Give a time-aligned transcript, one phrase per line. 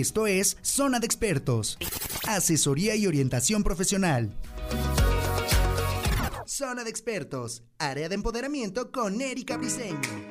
[0.00, 1.78] Esto es Zona de Expertos.
[2.28, 4.30] Asesoría y orientación profesional.
[6.44, 7.62] Zona de Expertos.
[7.78, 10.25] Área de empoderamiento con Erika Briseño.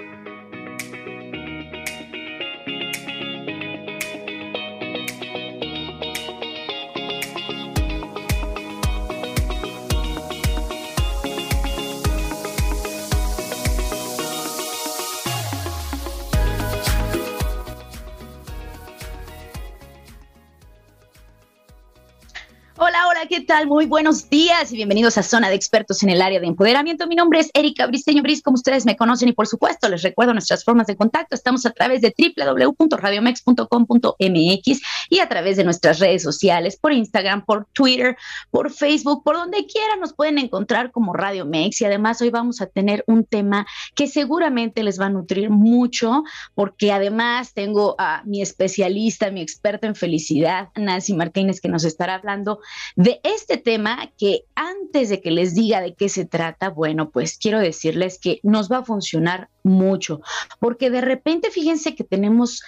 [23.45, 23.67] Tal?
[23.67, 27.05] Muy buenos días y bienvenidos a Zona de Expertos en el área de empoderamiento.
[27.05, 30.33] Mi nombre es Erika Bristeño Bris, como ustedes me conocen y por supuesto les recuerdo
[30.33, 31.35] nuestras formas de contacto.
[31.35, 37.67] Estamos a través de www.radiomex.com.mx y a través de nuestras redes sociales, por Instagram, por
[37.71, 38.17] Twitter,
[38.49, 42.61] por Facebook, por donde quiera nos pueden encontrar como Radio Mex y además hoy vamos
[42.61, 46.23] a tener un tema que seguramente les va a nutrir mucho
[46.55, 52.15] porque además tengo a mi especialista, mi experta en felicidad, Nancy Martínez, que nos estará
[52.15, 52.59] hablando
[52.95, 57.37] de este tema que antes de que les diga de qué se trata, bueno, pues
[57.37, 60.21] quiero decirles que nos va a funcionar mucho,
[60.59, 62.63] porque de repente fíjense que tenemos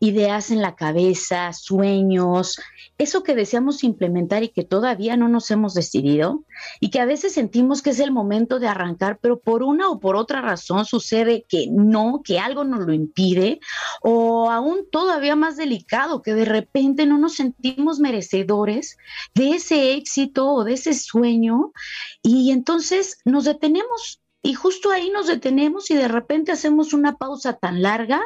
[0.00, 2.58] ideas en la cabeza, sueños,
[2.96, 6.42] eso que deseamos implementar y que todavía no nos hemos decidido
[6.80, 10.00] y que a veces sentimos que es el momento de arrancar, pero por una o
[10.00, 13.60] por otra razón sucede que no, que algo nos lo impide
[14.02, 18.96] o aún todavía más delicado, que de repente no nos sentimos merecedores
[19.34, 21.72] de ese éxito o de ese sueño
[22.22, 27.54] y entonces nos detenemos y justo ahí nos detenemos y de repente hacemos una pausa
[27.54, 28.20] tan larga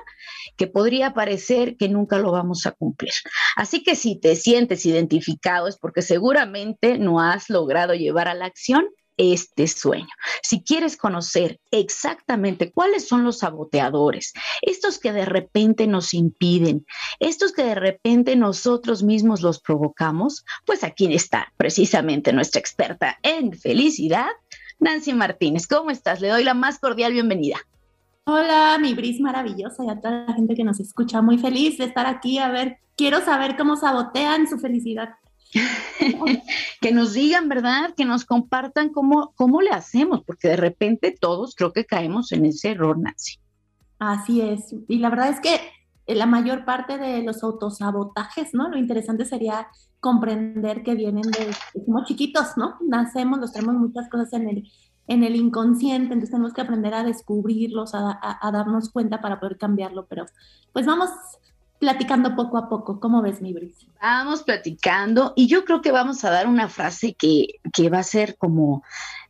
[0.57, 3.12] que podría parecer que nunca lo vamos a cumplir.
[3.57, 8.47] Así que si te sientes identificado es porque seguramente no has logrado llevar a la
[8.47, 10.09] acción este sueño.
[10.42, 16.87] Si quieres conocer exactamente cuáles son los saboteadores, estos que de repente nos impiden,
[17.20, 23.53] estos que de repente nosotros mismos los provocamos, pues aquí está precisamente nuestra experta en
[23.53, 24.31] felicidad,
[24.84, 25.67] Nancy Martínez.
[25.67, 26.20] ¿Cómo estás?
[26.20, 27.56] Le doy la más cordial bienvenida.
[28.24, 31.22] Hola, mi Bris maravillosa y a toda la gente que nos escucha.
[31.22, 32.39] Muy feliz de estar aquí.
[32.39, 35.14] A ver, quiero saber cómo sabotean su felicidad.
[36.83, 37.94] que nos digan, ¿verdad?
[37.96, 42.44] Que nos compartan cómo, cómo le hacemos, porque de repente todos creo que caemos en
[42.44, 43.39] ese error, Nancy.
[43.98, 44.74] Así es.
[44.86, 45.61] Y la verdad es que
[46.07, 48.69] la mayor parte de los autosabotajes, ¿no?
[48.69, 49.69] Lo interesante sería
[50.01, 51.55] comprender que vienen de,
[51.85, 52.77] somos chiquitos, ¿no?
[52.87, 54.70] Nacemos, los tenemos muchas cosas en el,
[55.07, 59.57] en el inconsciente, entonces tenemos que aprender a descubrirlos, a, a, darnos cuenta para poder
[59.57, 60.27] cambiarlo, pero
[60.73, 61.11] pues vamos
[61.79, 63.01] platicando poco a poco.
[63.01, 63.86] ¿Cómo ves, mi Brice?
[64.01, 68.05] Vamos platicando y yo creo que vamos a dar una frase que, que va a
[68.05, 68.83] ser como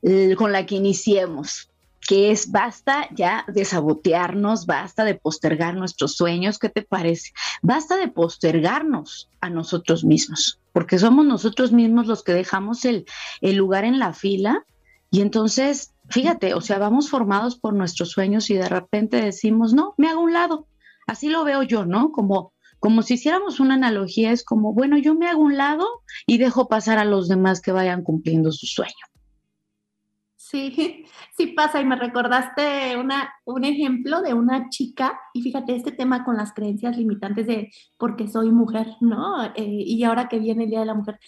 [0.03, 1.71] eh, con la que iniciemos
[2.06, 7.32] que es basta ya de sabotearnos, basta de postergar nuestros sueños, ¿qué te parece?
[7.62, 13.06] Basta de postergarnos a nosotros mismos, porque somos nosotros mismos los que dejamos el,
[13.41, 14.64] el lugar en la fila
[15.14, 19.94] y entonces, fíjate, o sea, vamos formados por nuestros sueños y de repente decimos, no,
[19.97, 20.66] me hago un lado.
[21.06, 22.10] Así lo veo yo, ¿no?
[22.10, 25.87] Como, como si hiciéramos una analogía, es como, bueno, yo me hago un lado
[26.26, 28.93] y dejo pasar a los demás que vayan cumpliendo su sueño.
[30.54, 31.04] Sí,
[31.37, 36.25] sí pasa y me recordaste una, un ejemplo de una chica y fíjate este tema
[36.25, 39.44] con las creencias limitantes de porque soy mujer, ¿no?
[39.47, 41.19] Eh, y ahora que viene el Día de la Mujer.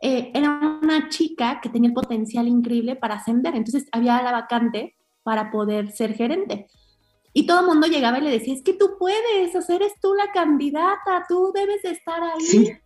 [0.00, 4.96] Eh, era una chica que tenía el potencial increíble para ascender, entonces había la vacante
[5.22, 6.66] para poder ser gerente.
[7.34, 9.92] Y todo el mundo llegaba y le decía, es que tú puedes, o sea, eres
[10.00, 12.78] tú la candidata, tú debes de estar ahí.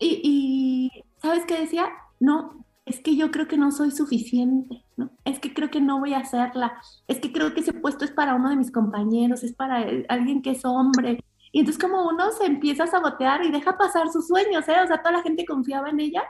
[0.00, 1.88] Y, y, ¿sabes qué decía?
[2.18, 5.10] No, es que yo creo que no soy suficiente, ¿no?
[5.24, 8.12] Es que creo que no voy a hacerla, es que creo que ese puesto es
[8.12, 11.18] para uno de mis compañeros, es para alguien que es hombre.
[11.50, 14.76] Y entonces como uno se empieza a sabotear y deja pasar sus sueños, ¿eh?
[14.82, 16.22] O sea, toda la gente confiaba en ella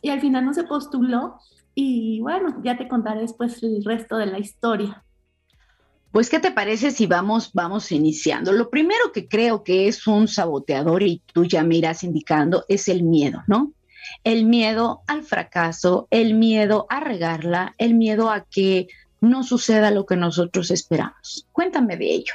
[0.00, 1.38] y al final no se postuló
[1.74, 5.02] y bueno, ya te contaré después el resto de la historia.
[6.12, 8.52] Pues, ¿qué te parece si vamos, vamos iniciando?
[8.52, 12.88] Lo primero que creo que es un saboteador, y tú ya me irás indicando, es
[12.88, 13.72] el miedo, ¿no?
[14.24, 18.88] El miedo al fracaso, el miedo a regarla, el miedo a que
[19.20, 21.46] no suceda lo que nosotros esperamos.
[21.52, 22.34] Cuéntame de ello.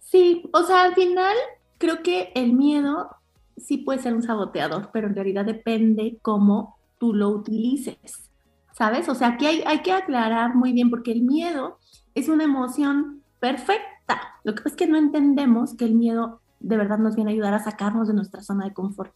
[0.00, 1.36] Sí, o sea, al final
[1.78, 3.10] creo que el miedo
[3.56, 8.30] sí puede ser un saboteador, pero en realidad depende cómo tú lo utilices,
[8.72, 9.08] ¿sabes?
[9.08, 11.78] O sea, aquí hay, hay que aclarar muy bien porque el miedo
[12.14, 14.20] es una emoción perfecta.
[14.44, 17.34] Lo que pasa es que no entendemos que el miedo de verdad nos viene a
[17.34, 19.12] ayudar a sacarnos de nuestra zona de confort.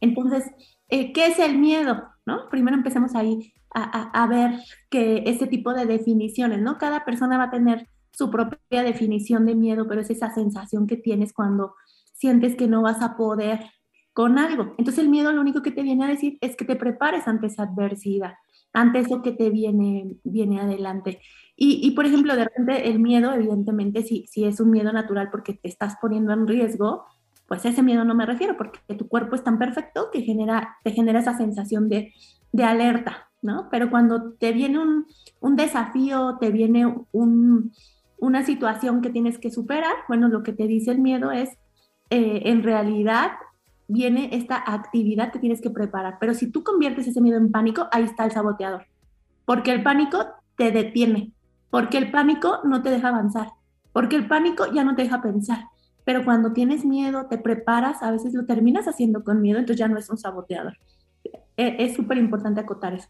[0.00, 0.44] Entonces,
[0.88, 2.08] eh, ¿qué es el miedo?
[2.50, 6.78] Primero empecemos ahí a, ver que este tipo de definiciones, ¿no?
[6.78, 10.96] Cada persona va a tener su propia definición de miedo, pero es esa sensación que
[10.96, 11.74] tienes cuando
[12.12, 13.60] sientes que no vas a poder
[14.12, 14.74] con algo.
[14.78, 17.48] Entonces el miedo lo único que te viene a decir es que te prepares ante
[17.48, 18.34] esa adversidad,
[18.72, 21.20] ante eso que te viene, viene adelante.
[21.56, 25.54] Y, por ejemplo, de repente el miedo, evidentemente, si, si es un miedo natural porque
[25.54, 27.04] te estás poniendo en riesgo,
[27.46, 30.78] pues a ese miedo no me refiero, porque tu cuerpo es tan perfecto que genera,
[30.82, 32.12] te genera esa sensación de,
[32.52, 33.68] de alerta, ¿no?
[33.70, 35.06] Pero cuando te viene un,
[35.40, 37.72] un desafío, te viene un,
[38.18, 41.50] una situación que tienes que superar, bueno, lo que te dice el miedo es,
[42.10, 43.32] eh, en realidad
[43.86, 46.16] viene esta actividad que tienes que preparar.
[46.20, 48.86] Pero si tú conviertes ese miedo en pánico, ahí está el saboteador.
[49.44, 50.24] Porque el pánico
[50.56, 51.32] te detiene,
[51.70, 53.48] porque el pánico no te deja avanzar,
[53.92, 55.66] porque el pánico ya no te deja pensar.
[56.04, 59.88] Pero cuando tienes miedo, te preparas, a veces lo terminas haciendo con miedo, entonces ya
[59.88, 60.76] no es un saboteador.
[61.56, 63.08] E, es súper importante acotar eso.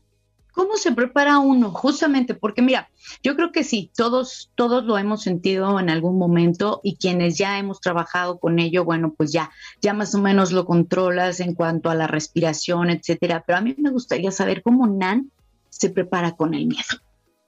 [0.52, 1.72] ¿Cómo se prepara uno?
[1.72, 2.88] Justamente porque mira,
[3.24, 7.58] yo creo que sí, todos, todos lo hemos sentido en algún momento y quienes ya
[7.58, 9.50] hemos trabajado con ello, bueno, pues ya,
[9.82, 13.42] ya más o menos lo controlas en cuanto a la respiración, etcétera.
[13.44, 15.32] Pero a mí me gustaría saber cómo Nan
[15.70, 17.00] se prepara con el miedo.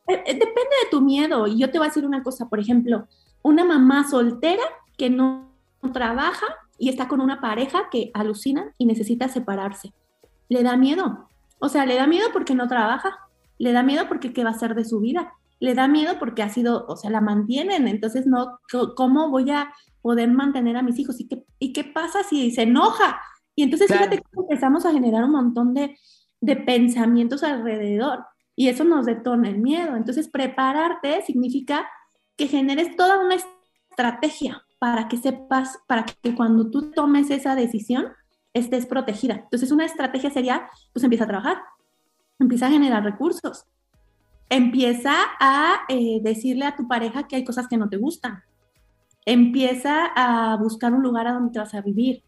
[0.08, 1.46] Eh, eh, depende de tu miedo.
[1.46, 3.06] Y yo te voy a decir una cosa, por ejemplo,
[3.42, 4.64] una mamá soltera
[4.96, 5.52] que no
[5.92, 6.46] trabaja
[6.78, 9.92] y está con una pareja que alucina y necesita separarse.
[10.48, 11.28] ¿Le da miedo?
[11.58, 13.16] O sea, le da miedo porque no trabaja,
[13.58, 16.42] le da miedo porque qué va a hacer de su vida, le da miedo porque
[16.42, 18.58] ha sido, o sea, la mantienen, entonces no,
[18.94, 19.72] ¿cómo voy a
[20.02, 21.18] poder mantener a mis hijos?
[21.20, 23.20] ¿Y qué, y qué pasa si se enoja?
[23.54, 25.96] Y entonces fíjate que empezamos a generar un montón de,
[26.40, 29.96] de pensamientos alrededor y eso nos detona el miedo.
[29.96, 31.88] Entonces, prepararte significa
[32.36, 33.36] que generes toda una
[33.90, 38.06] estrategia para que sepas, para que cuando tú tomes esa decisión,
[38.52, 39.34] estés protegida.
[39.34, 41.58] Entonces, una estrategia sería, pues empieza a trabajar,
[42.38, 43.66] empieza a generar recursos,
[44.48, 48.42] empieza a eh, decirle a tu pareja que hay cosas que no te gustan,
[49.24, 52.22] empieza a buscar un lugar a donde te vas a vivir,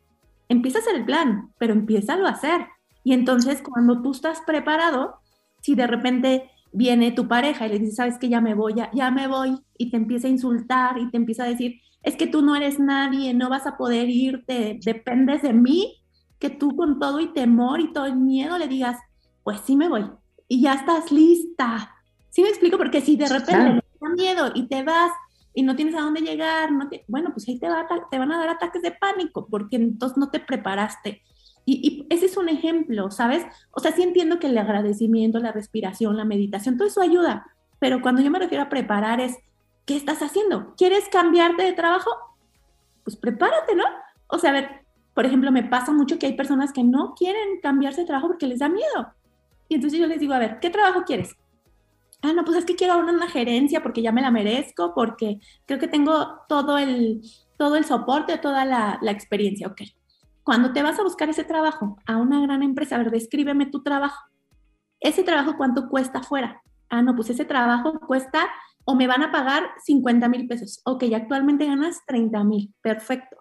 [0.49, 2.67] empieza a hacer el plan, pero empieza a hacer.
[3.05, 5.21] Y entonces, cuando tú estás preparado,
[5.61, 9.11] si de repente viene tu pareja y le dice, sabes que ya me voy, ya
[9.11, 12.43] me voy, y te empieza a insultar y te empieza a decir, es que tú
[12.43, 16.03] no eres nadie, no vas a poder irte, dependes de mí,
[16.39, 18.97] que tú con todo y temor y todo el miedo le digas,
[19.43, 20.05] pues sí me voy
[20.49, 21.95] y ya estás lista.
[22.31, 22.79] ¿Sí me explico?
[22.79, 25.13] Porque si de repente te da miedo y te vas
[25.55, 28.33] y no tienes a dónde llegar, no te, bueno, pues ahí te, va, te van
[28.33, 31.23] a dar ataques de pánico porque entonces no te preparaste.
[31.65, 33.45] Y, y, ese es un ejemplo, ¿sabes?
[33.73, 37.47] O sea, sí entiendo que el agradecimiento, la respiración, la meditación, todo eso ayuda,
[37.79, 39.37] pero cuando yo me refiero a preparar es,
[39.89, 40.75] ¿qué estás haciendo?
[40.77, 42.11] ¿Quieres cambiarte de trabajo?
[43.05, 43.85] Pues prepárate, ¿no?
[44.27, 47.59] O sea, a ver, por ejemplo, me pasa mucho que hay personas que no quieren
[47.63, 49.15] cambiarse de trabajo porque les da miedo.
[49.67, 51.35] Y entonces yo les digo, a ver, ¿qué trabajo quieres?
[52.21, 55.79] Ah, no, pues es que quiero una, gerencia porque ya me la merezco, porque creo
[55.79, 57.23] que tengo todo el,
[57.57, 59.69] todo el soporte, toda la, la experiencia.
[59.69, 59.81] Ok.
[60.43, 63.83] Cuando te vas a buscar ese trabajo a una gran empresa, a ver, descríbeme tu
[63.83, 64.23] trabajo.
[65.01, 66.61] Ese trabajo, ¿cuánto cuesta fuera?
[66.91, 68.49] Ah, no, pues ese trabajo cuesta
[68.91, 70.81] o me van a pagar 50 mil pesos.
[70.87, 72.73] Ok, actualmente ganas 30 mil.
[72.81, 73.37] Perfecto.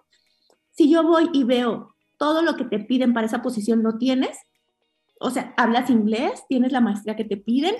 [0.72, 4.36] Si yo voy y veo todo lo que te piden para esa posición, ¿lo tienes?
[5.18, 7.74] O sea, hablas inglés, tienes la maestría que te piden,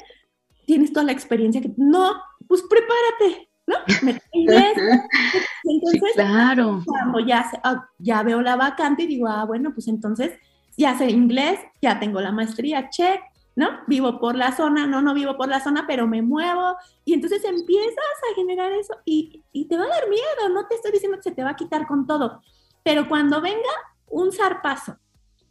[0.65, 1.71] tienes toda la experiencia que...
[1.77, 2.15] No,
[2.49, 3.77] pues prepárate, ¿no?
[4.03, 4.73] Me inglés.
[5.65, 6.83] Entonces, claro.
[6.87, 10.33] cuando ya, ah, ya veo la vacante y digo, ah, bueno, pues entonces
[10.79, 13.21] ya sé inglés, ya tengo la maestría, check,
[13.59, 13.67] ¿no?
[13.89, 16.77] Vivo por la zona, no, no vivo por la zona, pero me muevo.
[17.05, 17.97] Y entonces empiezas
[18.31, 21.25] a generar eso y, y te va a dar miedo, no te estoy diciendo que
[21.25, 22.41] se te va a quitar con todo,
[22.85, 23.59] pero cuando venga
[24.07, 24.99] un zarpazo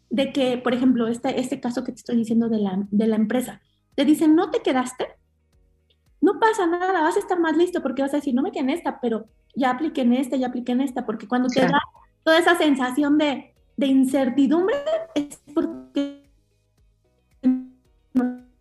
[0.10, 3.18] de que, por ejemplo, este, este caso que te estoy diciendo de la, de la
[3.18, 3.62] empresa,
[3.94, 5.10] te dicen, no te quedaste,
[6.22, 8.62] no pasa nada, vas a estar más listo porque vas a decir, no me quedé
[8.62, 11.82] en esta, pero ya apliqué en esta, ya apliqué en esta, porque cuando te da
[12.24, 14.78] toda esa sensación de, de incertidumbre
[15.14, 15.87] es porque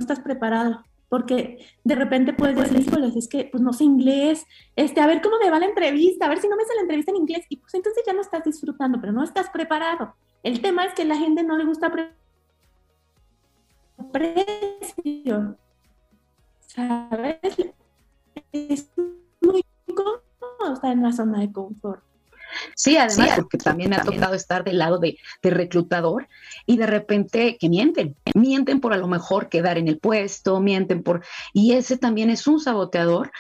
[0.07, 4.45] estás preparado porque de repente puedes decir, híjoles, es que pues no sé inglés,
[4.75, 6.83] este, a ver cómo me va la entrevista, a ver si no me sale la
[6.83, 10.15] entrevista en inglés, y pues entonces ya no estás disfrutando, pero no estás preparado.
[10.43, 11.93] El tema es que la gente no le gusta
[14.13, 15.57] precio,
[16.61, 17.39] ¿sabes?
[18.53, 18.91] Es
[19.41, 22.03] muy cómodo estar en la zona de confort.
[22.79, 26.29] Sí, además, porque también me ha tocado estar del lado de, reclutador
[26.67, 31.03] y de repente que mienten, mienten por a lo mejor quedar en el puesto, mienten
[31.03, 31.25] por...
[31.55, 33.33] Y ese también es un saboteador,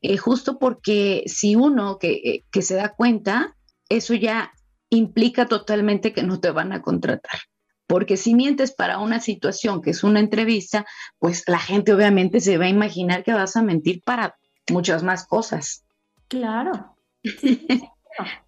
[0.00, 3.56] eh, justo porque si uno que, eh, que se da cuenta,
[3.88, 4.52] eso ya
[4.90, 7.40] implica totalmente que no te van a contratar.
[7.88, 10.86] Porque si mientes para una situación que es una entrevista,
[11.18, 14.36] pues la gente obviamente se va a imaginar que vas a mentir para
[14.70, 15.84] muchas más cosas.
[16.28, 16.94] Claro.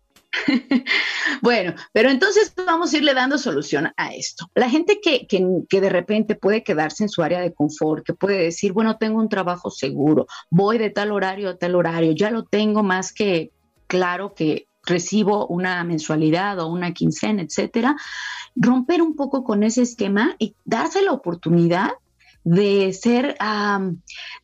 [1.42, 4.50] bueno, pero entonces vamos a irle dando solución a esto.
[4.54, 8.38] La gente que, que, de repente puede quedarse en su área de confort, que puede
[8.38, 12.44] decir, bueno, tengo un trabajo seguro, voy de tal horario a tal horario, ya lo
[12.44, 13.52] tengo más que
[13.86, 17.96] claro que recibo una mensualidad o una quincena, etcétera,
[18.54, 21.90] romper un poco con ese esquema y darse la oportunidad
[22.44, 23.36] de ser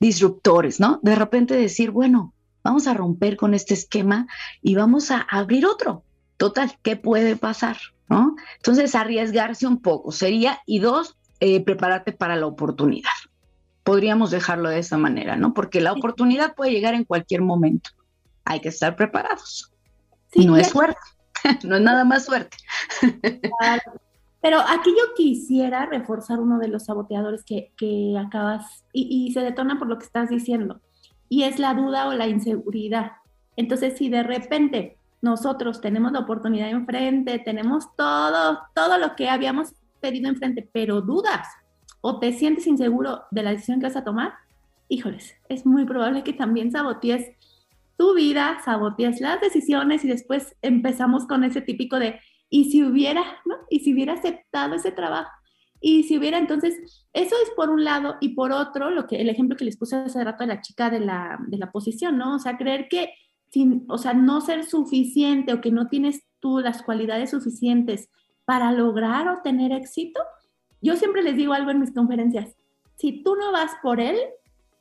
[0.01, 0.99] disruptores, ¿no?
[1.03, 2.32] De repente decir, bueno,
[2.63, 4.27] vamos a romper con este esquema
[4.61, 6.05] y vamos a abrir otro.
[6.37, 7.77] Total, ¿qué puede pasar?
[8.09, 8.37] ¿No?
[8.57, 13.11] Entonces, arriesgarse un poco sería, y dos, eh, prepararte para la oportunidad.
[13.85, 15.55] Podríamos dejarlo de esa manera, ¿no?
[15.55, 17.91] Porque la oportunidad puede llegar en cualquier momento.
[18.45, 19.73] Hay que estar preparados.
[20.33, 21.01] Sí, no es suerte,
[21.65, 22.57] no es nada más suerte.
[24.41, 29.41] Pero aquí yo quisiera reforzar uno de los saboteadores que, que acabas, y, y, se
[29.41, 30.81] detona por lo que estás diciendo
[31.33, 33.13] y es la duda o la inseguridad.
[33.57, 39.73] Entonces, si de repente nosotros tenemos la oportunidad enfrente, tenemos todo, todo lo que habíamos
[39.99, 41.49] pedido enfrente, pero dudas
[42.03, 44.35] o te sientes inseguro de la decisión que vas a tomar,
[44.89, 47.31] híjoles, es muy probable que también sabotees
[47.97, 52.21] tu vida, sabotees las decisiones y después empezamos con ese típico de,
[52.51, 53.55] y si hubiera, ¿no?
[53.71, 55.31] Y si hubiera aceptado ese trabajo,
[55.83, 59.29] y si hubiera, entonces, eso es por un lado, y por otro, lo que el
[59.29, 62.37] ejemplo que les puse hace rato a la chica de la, de la posición, ¿no?
[62.37, 63.13] O sea, creer que,
[63.51, 68.09] sin, o sea, no ser suficiente o que no tienes tú las cualidades suficientes
[68.45, 70.21] para lograr o tener éxito.
[70.81, 72.55] Yo siempre les digo algo en mis conferencias,
[72.95, 74.17] si tú no vas por él,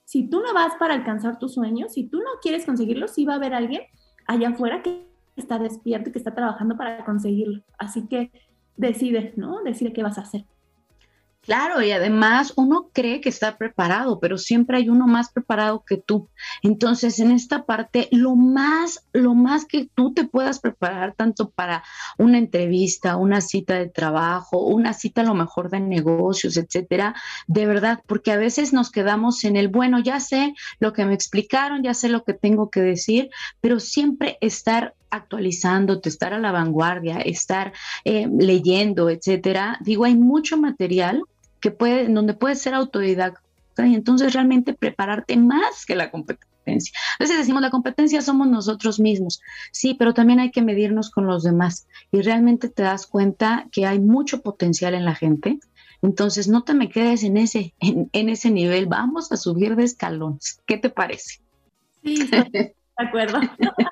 [0.05, 3.33] si tú no vas para alcanzar tus sueños, si tú no quieres conseguirlo, sí va
[3.33, 3.81] a haber alguien
[4.27, 7.63] allá afuera que está despierto y que está trabajando para conseguirlo.
[7.79, 8.31] Así que
[8.77, 9.63] decide, ¿no?
[9.63, 10.45] Decide qué vas a hacer.
[11.43, 15.97] Claro, y además uno cree que está preparado, pero siempre hay uno más preparado que
[15.97, 16.29] tú.
[16.61, 21.83] Entonces, en esta parte, lo más, lo más que tú te puedas preparar, tanto para
[22.19, 27.15] una entrevista, una cita de trabajo, una cita a lo mejor de negocios, etcétera,
[27.47, 31.15] de verdad, porque a veces nos quedamos en el, bueno, ya sé lo que me
[31.15, 33.31] explicaron, ya sé lo que tengo que decir,
[33.61, 37.73] pero siempre estar actualizándote, estar a la vanguardia, estar
[38.05, 39.77] eh, leyendo, etcétera.
[39.81, 41.23] Digo, hay mucho material
[41.59, 43.41] que puede, donde puedes ser autodidacta
[43.77, 46.47] y entonces realmente prepararte más que la competencia.
[47.19, 49.41] A veces decimos, la competencia somos nosotros mismos,
[49.71, 53.85] sí, pero también hay que medirnos con los demás y realmente te das cuenta que
[53.85, 55.59] hay mucho potencial en la gente.
[56.03, 59.83] Entonces, no te me quedes en ese, en, en ese nivel, vamos a subir de
[59.83, 60.59] escalones.
[60.65, 61.41] ¿Qué te parece?
[62.03, 62.29] Sí,
[62.97, 63.39] de acuerdo.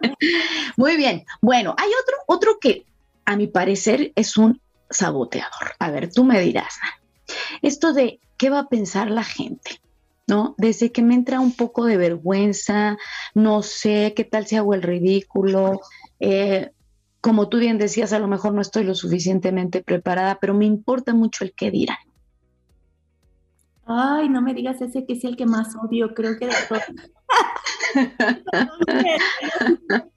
[0.77, 1.25] Muy bien.
[1.41, 2.85] Bueno, hay otro, otro que
[3.25, 5.75] a mi parecer es un saboteador.
[5.79, 6.79] A ver, tú me dirás,
[7.61, 9.81] esto de qué va a pensar la gente,
[10.27, 10.55] ¿no?
[10.57, 12.97] Desde que me entra un poco de vergüenza,
[13.33, 15.81] no sé qué tal si hago el ridículo.
[16.19, 16.71] Eh,
[17.21, 21.13] como tú bien decías, a lo mejor no estoy lo suficientemente preparada, pero me importa
[21.13, 21.97] mucho el qué dirán.
[23.89, 26.79] Ay, no me digas ese que es el que más odio, creo que de todo.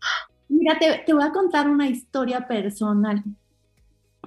[0.49, 3.25] Mira, te, te, voy a contar una historia personal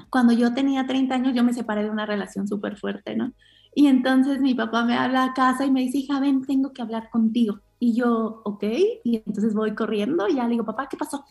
[0.09, 3.31] cuando yo tenía 30 años, yo me separé de una relación súper fuerte, ¿no?
[3.73, 6.81] Y entonces mi papá me habla a casa y me dice, hija, ven, tengo que
[6.81, 7.59] hablar contigo.
[7.79, 8.63] Y yo, ok,
[9.03, 11.25] y entonces voy corriendo y ya le digo, papá, ¿qué pasó?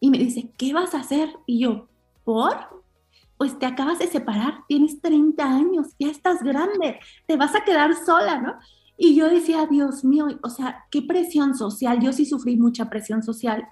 [0.00, 1.30] Y me dice, ¿qué vas a hacer?
[1.46, 1.88] Y yo,
[2.24, 2.83] ¿por?
[3.36, 7.94] Pues te acabas de separar, tienes 30 años, ya estás grande, te vas a quedar
[7.94, 8.54] sola, ¿no?
[8.96, 12.00] Y yo decía, Dios mío, o sea, qué presión social.
[12.00, 13.66] Yo sí sufrí mucha presión social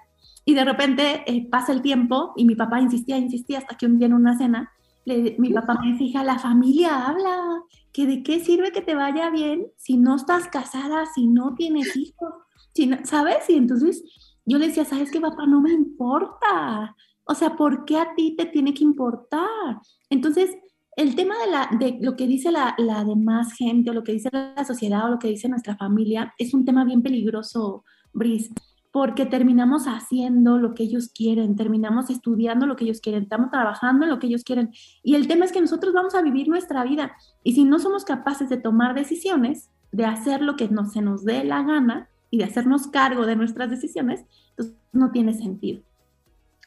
[0.45, 3.97] y de repente eh, pasa el tiempo y mi papá insistía, insistía hasta que un
[3.97, 4.71] día en una cena,
[5.05, 9.67] mi papá me decía, la familia habla, que de qué sirve que te vaya bien
[9.77, 12.33] si no estás casada, si no tienes hijos,
[12.73, 13.49] si ¿sabes?
[13.49, 14.03] Y entonces
[14.45, 15.45] yo le decía, ¿sabes qué, papá?
[15.45, 16.95] No me importa.
[17.25, 19.79] O sea, ¿por qué a ti te tiene que importar?
[20.09, 20.55] Entonces,
[20.95, 24.11] el tema de, la, de lo que dice la, la demás gente o lo que
[24.11, 28.53] dice la sociedad o lo que dice nuestra familia es un tema bien peligroso, Brice
[28.93, 34.05] porque terminamos haciendo lo que ellos quieren, terminamos estudiando lo que ellos quieren, estamos trabajando
[34.05, 34.69] en lo que ellos quieren.
[35.01, 37.17] Y el tema es que nosotros vamos a vivir nuestra vida.
[37.43, 41.43] Y si no somos capaces de tomar decisiones, de hacer lo que se nos dé
[41.43, 45.81] la gana y de hacernos cargo de nuestras decisiones, entonces no tiene sentido.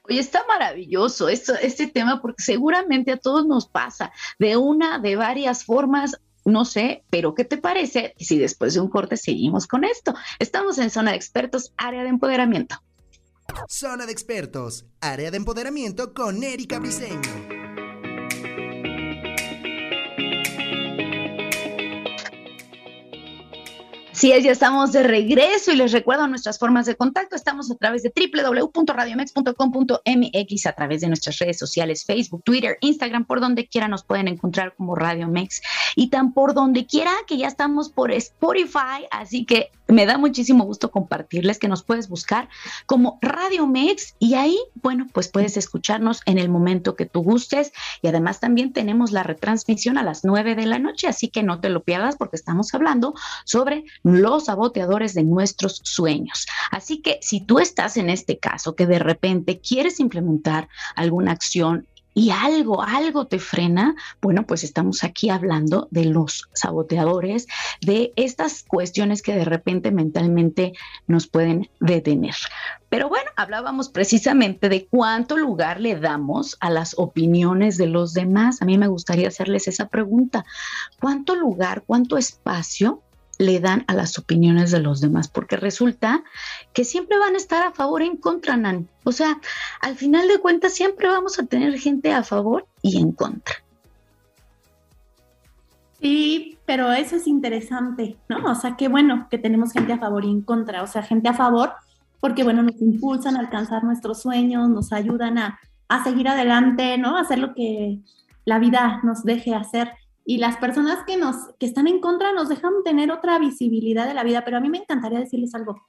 [0.08, 5.64] Oye, está maravilloso este tema porque seguramente a todos nos pasa de una, de varias
[5.64, 10.14] formas no sé, pero ¿qué te parece si después de un corte seguimos con esto?
[10.38, 12.76] Estamos en Zona de Expertos, área de empoderamiento.
[13.68, 17.55] Zona de Expertos, área de empoderamiento con Erika Briseño.
[24.16, 27.36] Sí, ya estamos de regreso y les recuerdo nuestras formas de contacto.
[27.36, 33.42] Estamos a través de www.radiomex.com.mx, a través de nuestras redes sociales, Facebook, Twitter, Instagram, por
[33.42, 35.60] donde quiera nos pueden encontrar como Radio Mex
[35.96, 40.64] y tan por donde quiera que ya estamos por Spotify, así que me da muchísimo
[40.64, 42.48] gusto compartirles que nos puedes buscar
[42.86, 47.72] como Radio Mex y ahí, bueno, pues puedes escucharnos en el momento que tú gustes
[48.02, 51.60] y además también tenemos la retransmisión a las 9 de la noche, así que no
[51.60, 53.14] te lo pierdas porque estamos hablando
[53.44, 56.46] sobre los saboteadores de nuestros sueños.
[56.70, 61.86] Así que si tú estás en este caso que de repente quieres implementar alguna acción
[62.16, 67.46] y algo, algo te frena, bueno, pues estamos aquí hablando de los saboteadores,
[67.82, 70.72] de estas cuestiones que de repente mentalmente
[71.06, 72.34] nos pueden detener.
[72.88, 78.62] Pero bueno, hablábamos precisamente de cuánto lugar le damos a las opiniones de los demás.
[78.62, 80.46] A mí me gustaría hacerles esa pregunta.
[80.98, 83.02] ¿Cuánto lugar, cuánto espacio
[83.38, 86.24] le dan a las opiniones de los demás, porque resulta
[86.72, 88.88] que siempre van a estar a favor en contra, Nan.
[89.04, 89.38] O sea,
[89.80, 93.56] al final de cuentas siempre vamos a tener gente a favor y en contra.
[96.00, 98.50] Sí, pero eso es interesante, ¿no?
[98.50, 101.28] O sea, qué bueno que tenemos gente a favor y en contra, o sea, gente
[101.28, 101.72] a favor
[102.20, 107.16] porque, bueno, nos impulsan a alcanzar nuestros sueños, nos ayudan a, a seguir adelante, ¿no?
[107.16, 108.00] A hacer lo que
[108.44, 109.92] la vida nos deje hacer
[110.28, 114.14] y las personas que nos que están en contra nos dejan tener otra visibilidad de
[114.14, 115.86] la vida, pero a mí me encantaría decirles algo.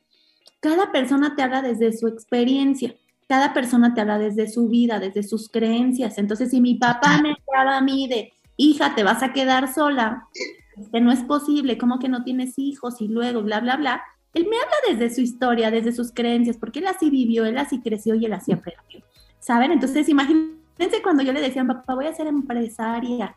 [0.60, 2.96] Cada persona te habla desde su experiencia,
[3.28, 6.20] cada persona te habla desde su vida, desde sus creencias.
[6.20, 10.28] Entonces, si mi papá me hablaba a mí de, hija, te vas a quedar sola,
[10.92, 14.04] que no es posible, como que no tienes hijos y luego, bla, bla, bla,
[14.36, 17.82] él me habla desde su historia, desde sus creencias, porque él así vivió, él así
[17.82, 19.02] creció y él así aprendió.
[19.40, 19.72] ¿Saben?
[19.72, 23.36] Entonces, imagínense cuando yo le decía, papá, voy a ser empresaria,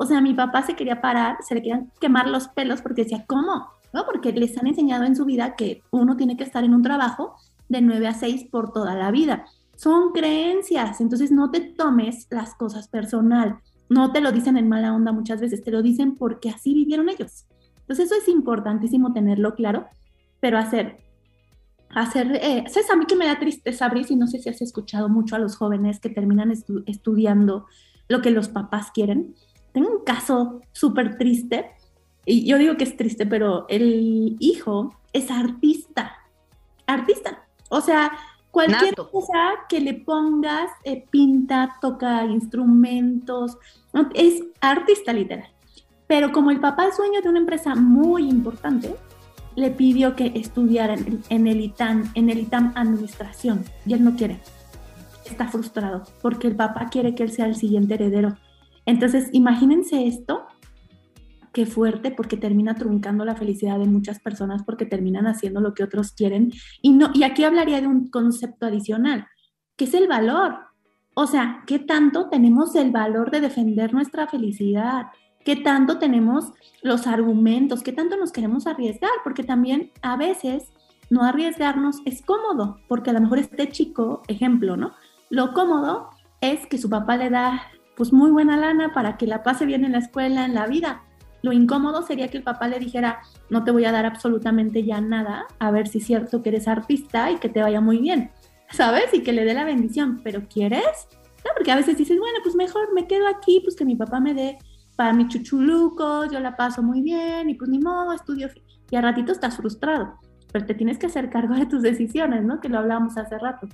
[0.00, 3.24] o sea, mi papá se quería parar, se le querían quemar los pelos porque decía,
[3.26, 3.66] ¿cómo?
[3.92, 4.04] ¿No?
[4.06, 7.34] Porque les han enseñado en su vida que uno tiene que estar en un trabajo
[7.68, 9.46] de 9 a 6 por toda la vida.
[9.74, 13.58] Son creencias, entonces no te tomes las cosas personal.
[13.88, 17.08] No te lo dicen en mala onda muchas veces, te lo dicen porque así vivieron
[17.08, 17.46] ellos.
[17.80, 19.86] Entonces eso es importantísimo tenerlo claro,
[20.38, 20.98] pero hacer,
[21.90, 22.88] hacer, eh, ¿sabes?
[22.90, 25.40] A mí que me da tristeza, Brice, y no sé si has escuchado mucho a
[25.40, 26.52] los jóvenes que terminan
[26.86, 27.66] estudiando
[28.08, 29.34] lo que los papás quieren
[29.78, 31.70] tengo un caso súper triste,
[32.24, 36.16] y yo digo que es triste, pero el hijo es artista,
[36.84, 37.46] artista.
[37.70, 38.10] O sea,
[38.50, 39.38] cualquier cosa
[39.68, 43.56] que le pongas, eh, pinta, toca instrumentos,
[44.14, 45.48] es artista literal.
[46.08, 48.96] Pero como el papá es dueño de una empresa muy importante,
[49.54, 54.16] le pidió que estudiara en, en, el ITAM, en el ITAM Administración, y él no
[54.16, 54.40] quiere.
[55.24, 58.36] Está frustrado porque el papá quiere que él sea el siguiente heredero
[58.88, 60.46] entonces, imagínense esto,
[61.52, 65.84] qué fuerte, porque termina truncando la felicidad de muchas personas porque terminan haciendo lo que
[65.84, 66.52] otros quieren.
[66.80, 69.26] Y, no, y aquí hablaría de un concepto adicional,
[69.76, 70.56] que es el valor.
[71.12, 75.08] O sea, ¿qué tanto tenemos el valor de defender nuestra felicidad?
[75.44, 77.82] ¿Qué tanto tenemos los argumentos?
[77.82, 79.10] ¿Qué tanto nos queremos arriesgar?
[79.22, 80.72] Porque también a veces
[81.10, 84.92] no arriesgarnos es cómodo, porque a lo mejor este chico, ejemplo, ¿no?
[85.28, 86.08] Lo cómodo
[86.40, 87.60] es que su papá le da
[87.98, 91.02] pues muy buena lana para que la pase bien en la escuela, en la vida.
[91.42, 93.18] Lo incómodo sería que el papá le dijera,
[93.50, 96.68] no te voy a dar absolutamente ya nada, a ver si es cierto que eres
[96.68, 98.30] artista y que te vaya muy bien,
[98.70, 99.12] ¿sabes?
[99.12, 101.08] Y que le dé la bendición, pero ¿quieres?
[101.44, 104.20] No, porque a veces dices, bueno, pues mejor me quedo aquí, pues que mi papá
[104.20, 104.58] me dé
[104.94, 108.48] para mi chuchuluco, yo la paso muy bien y pues ni modo, estudio.
[108.90, 110.20] Y a ratito estás frustrado,
[110.52, 112.60] pero te tienes que hacer cargo de tus decisiones, ¿no?
[112.60, 113.68] Que lo hablábamos hace rato.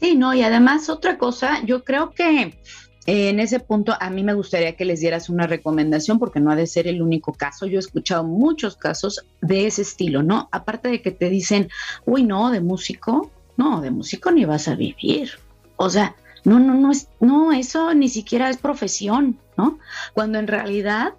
[0.00, 2.58] Sí, no, y además otra cosa, yo creo que
[3.06, 6.56] en ese punto, a mí me gustaría que les dieras una recomendación, porque no ha
[6.56, 7.66] de ser el único caso.
[7.66, 10.48] Yo he escuchado muchos casos de ese estilo, ¿no?
[10.52, 11.68] Aparte de que te dicen,
[12.06, 15.32] uy, no, de músico, no, de músico ni vas a vivir.
[15.76, 19.78] O sea, no, no, no es, no, eso ni siquiera es profesión, ¿no?
[20.14, 21.14] Cuando en realidad,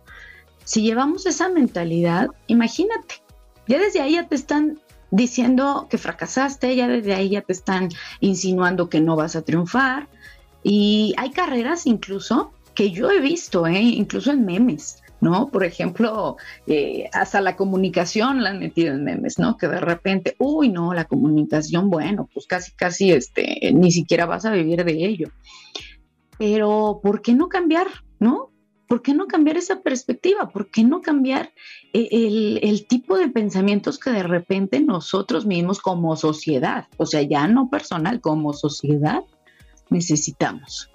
[0.63, 3.21] si llevamos esa mentalidad, imagínate,
[3.67, 4.79] ya desde ahí ya te están
[5.11, 10.07] diciendo que fracasaste, ya desde ahí ya te están insinuando que no vas a triunfar,
[10.67, 13.79] y hay carreras incluso que yo he visto, ¿eh?
[13.79, 15.51] incluso en memes, ¿no?
[15.51, 19.57] Por ejemplo, eh, hasta la comunicación la han metido en memes, ¿no?
[19.57, 24.45] Que de repente, uy, no, la comunicación, bueno, pues casi, casi, este, ni siquiera vas
[24.45, 25.29] a vivir de ello.
[26.39, 27.85] Pero, ¿por qué no cambiar,
[28.19, 28.49] no?
[28.87, 30.49] ¿Por qué no cambiar esa perspectiva?
[30.49, 31.53] ¿Por qué no cambiar
[31.93, 37.21] eh, el, el, tipo de pensamientos que de repente nosotros mismos como sociedad, o sea,
[37.21, 39.21] ya no personal, como sociedad,
[39.89, 40.91] necesitamos.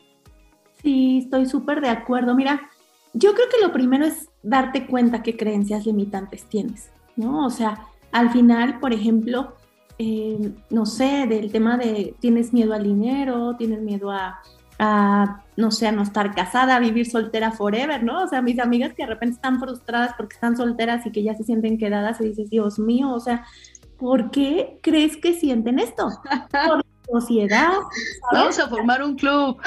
[0.82, 2.34] Sí, estoy súper de acuerdo.
[2.34, 2.60] Mira,
[3.12, 6.90] yo creo que lo primero es darte cuenta qué creencias limitantes tienes.
[7.16, 7.46] ¿no?
[7.46, 9.54] O sea, al final, por ejemplo,
[9.98, 14.40] eh, no sé, del tema de tienes miedo al dinero, tienes miedo a,
[15.56, 18.24] no sé, a no estar casada, a vivir soltera forever, ¿no?
[18.24, 21.34] O sea, mis amigas que de repente están frustradas porque están solteras y que ya
[21.34, 23.44] se sienten quedadas y dices, Dios mío, o sea,
[23.98, 26.08] ¿por qué crees que sienten esto?
[26.66, 27.72] Por sociedad.
[28.32, 29.58] Vamos a formar un club.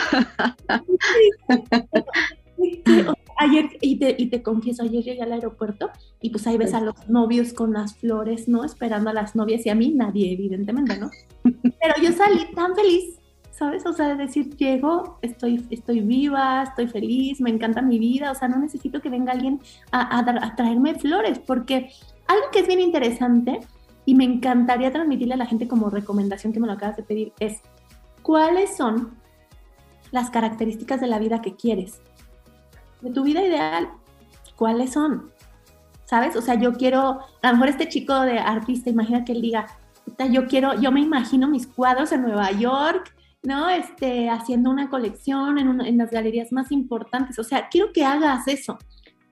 [3.38, 5.90] ayer, y te, y te confieso, ayer llegué al aeropuerto
[6.22, 8.64] y pues ahí ves a los novios con las flores, ¿no?
[8.64, 11.10] Esperando a las novias y a mí nadie, evidentemente, ¿no?
[11.44, 13.20] Pero yo salí tan feliz,
[13.52, 13.86] ¿sabes?
[13.86, 18.36] O sea, de decir, llego, estoy, estoy viva, estoy feliz, me encanta mi vida, o
[18.36, 19.60] sea, no necesito que venga alguien
[19.92, 21.92] a, a traerme flores, porque
[22.28, 23.60] algo que es bien interesante
[24.06, 27.34] y me encantaría transmitirle a la gente como recomendación que me lo acabas de pedir
[27.39, 27.62] es,
[28.22, 29.18] ¿cuáles son
[30.12, 32.02] las características de la vida que quieres?
[33.04, 33.89] de tu vida ideal,
[34.56, 35.32] ¿cuáles son?
[36.06, 36.36] ¿Sabes?
[36.36, 39.68] O sea, yo quiero, a lo mejor este chico de artista, imagina que él diga,
[40.32, 43.70] yo quiero, yo me imagino mis cuadros en Nueva York, ¿no?
[43.70, 47.38] Este, haciendo una colección en, en las galerías más importantes.
[47.39, 48.78] O sea, quiero que hagas eso,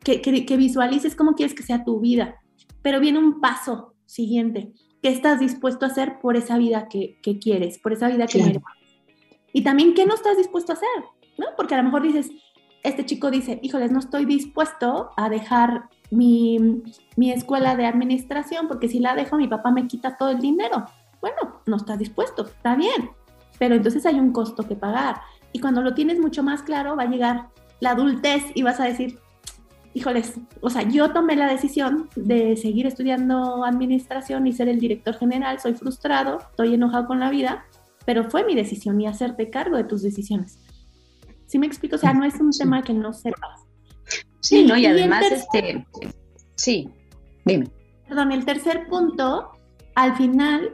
[0.03, 2.35] que, que, visualices cómo quieres que sea tu vida.
[2.81, 4.73] Pero viene un paso siguiente.
[5.01, 8.39] ¿Qué estás dispuesto a hacer por esa vida que, que quieres, por esa vida que
[8.39, 8.63] mereces?
[9.53, 11.03] Y también, ¿qué no estás dispuesto a hacer?
[11.37, 11.47] ¿No?
[11.57, 12.29] Porque a lo mejor dices,
[12.83, 16.83] este chico dice, híjoles, no estoy dispuesto a dejar mi,
[17.17, 20.85] escuela de administración porque si la dejo mi papá me quita todo el dinero.
[21.21, 23.11] Bueno, no estás dispuesto, está bien,
[23.59, 25.21] pero entonces hay un costo que pagar.
[25.53, 28.85] Y cuando lo tienes mucho más claro, va a llegar la adultez y vas a
[28.85, 29.19] decir,
[29.93, 35.15] híjoles, o sea, yo tomé la decisión de seguir estudiando administración y ser el director
[35.15, 37.65] general, soy frustrado, estoy enojado con la vida,
[38.05, 40.59] pero fue mi decisión y hacerte cargo de tus decisiones.
[41.45, 41.95] ¿Sí me explico?
[41.95, 43.61] O sea, no es un tema que no sepas.
[44.39, 44.77] Sí, ¿no?
[44.77, 45.85] Y, además, este,
[46.55, 46.89] sí,
[47.45, 47.69] dime.
[48.07, 49.51] Perdón, el tercer punto,
[49.95, 50.73] al final,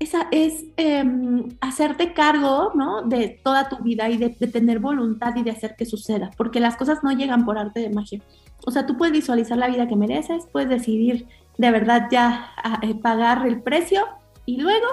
[0.00, 3.02] esa es em, hacerte cargo, ¿no?
[3.02, 6.76] De toda tu vida y de, tener voluntad y de hacer que suceda, porque las
[6.76, 8.20] cosas no llegan por arte de magia.
[8.64, 11.26] O sea, tú puedes visualizar la vida que mereces, puedes decidir
[11.58, 14.06] de verdad ya eh, pagar el precio
[14.46, 14.86] y luego,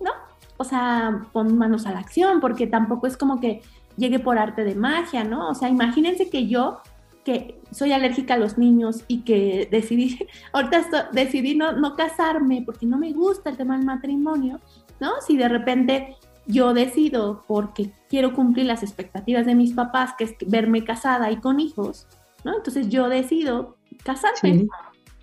[0.00, 0.12] ¿no?
[0.58, 3.62] O sea, pon manos a la acción, porque tampoco es como que
[3.96, 5.50] llegue por arte de magia, ¿no?
[5.50, 6.78] O sea, imagínense que yo,
[7.26, 10.16] que soy alérgica a los niños y que decidí,
[10.52, 14.60] ahorita decidí no, no casarme porque no me gusta el tema del matrimonio,
[15.00, 15.20] ¿no?
[15.26, 20.36] Si de repente yo decido porque quiero cumplir las expectativas de mis papás, que es
[20.46, 22.06] verme casada y con hijos,
[22.44, 22.56] ¿no?
[22.56, 24.68] Entonces yo decido casarme.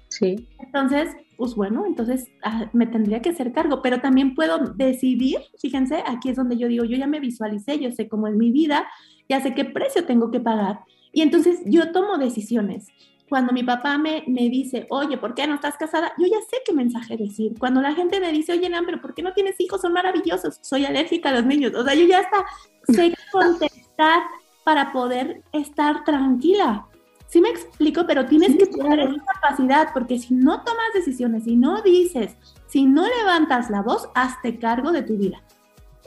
[0.09, 0.49] Sí.
[0.59, 6.03] Entonces, pues bueno, entonces ah, me tendría que hacer cargo, pero también puedo decidir, fíjense,
[6.05, 8.85] aquí es donde yo digo, yo ya me visualicé, yo sé cómo es mi vida,
[9.29, 10.81] ya sé qué precio tengo que pagar.
[11.13, 12.87] Y entonces yo tomo decisiones.
[13.29, 16.11] Cuando mi papá me, me dice, oye, ¿por qué no estás casada?
[16.17, 17.53] Yo ya sé qué mensaje decir.
[17.57, 19.81] Cuando la gente me dice, oye, Nan, pero ¿por qué no tienes hijos?
[19.81, 20.59] Son maravillosos.
[20.61, 21.73] Soy alérgica a los niños.
[21.75, 22.45] O sea, yo ya hasta
[22.89, 24.23] sé contestar
[24.63, 26.87] para poder estar tranquila.
[27.27, 31.55] Sí me explico, pero tienes que tener esa capacidad, porque si no tomas decisiones, si
[31.55, 32.35] no dices,
[32.67, 35.41] si no levantas la voz, hazte cargo de tu vida.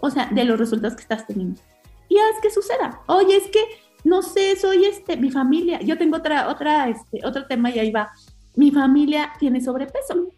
[0.01, 1.61] O sea, de los resultados que estás teniendo.
[2.09, 3.03] Y haz que suceda.
[3.07, 3.61] Oye, es que,
[4.07, 7.91] no sé, soy este, mi familia, yo tengo otra, otra, este, otro tema y ahí
[7.91, 8.11] va.
[8.55, 10.29] Mi familia tiene sobrepeso.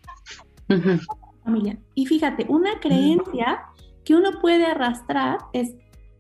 [1.45, 1.79] familia.
[1.95, 3.61] Y fíjate, una creencia
[4.05, 5.75] que uno puede arrastrar es,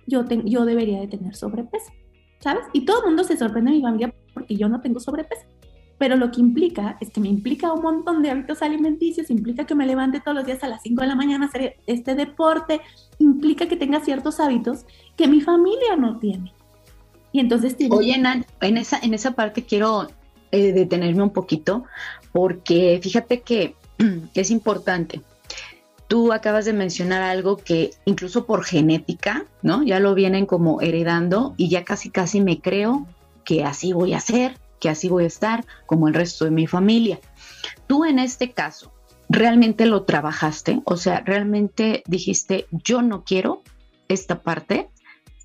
[0.06, 1.90] yo, yo debería de tener sobrepeso.
[2.40, 2.64] ¿sabes?
[2.72, 5.42] Y todo el mundo se sorprende de mi familia porque yo no tengo sobrepeso.
[5.98, 9.74] Pero lo que implica es que me implica un montón de hábitos alimenticios, implica que
[9.74, 12.80] me levante todos los días a las 5 de la mañana a hacer este deporte,
[13.18, 14.84] implica que tenga ciertos hábitos
[15.16, 16.52] que mi familia no tiene.
[17.32, 20.08] Y entonces Oye, Nan, en esa, en esa parte quiero
[20.50, 21.84] eh, detenerme un poquito,
[22.32, 23.74] porque fíjate que
[24.34, 25.20] es importante.
[26.06, 29.82] Tú acabas de mencionar algo que incluso por genética, ¿no?
[29.82, 33.06] Ya lo vienen como heredando y ya casi casi me creo
[33.44, 36.66] que así voy a ser, que así voy a estar como el resto de mi
[36.66, 37.20] familia.
[37.86, 38.92] Tú en este caso,
[39.28, 40.80] ¿realmente lo trabajaste?
[40.84, 43.62] O sea, ¿realmente dijiste, yo no quiero
[44.08, 44.88] esta parte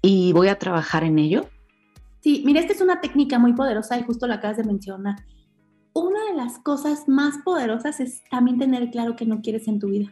[0.01, 1.49] y voy a trabajar en ello?
[2.23, 5.17] Sí, mira, esta es una técnica muy poderosa y justo la acabas de mencionar.
[5.93, 9.89] Una de las cosas más poderosas es también tener claro que no quieres en tu
[9.89, 10.11] vida.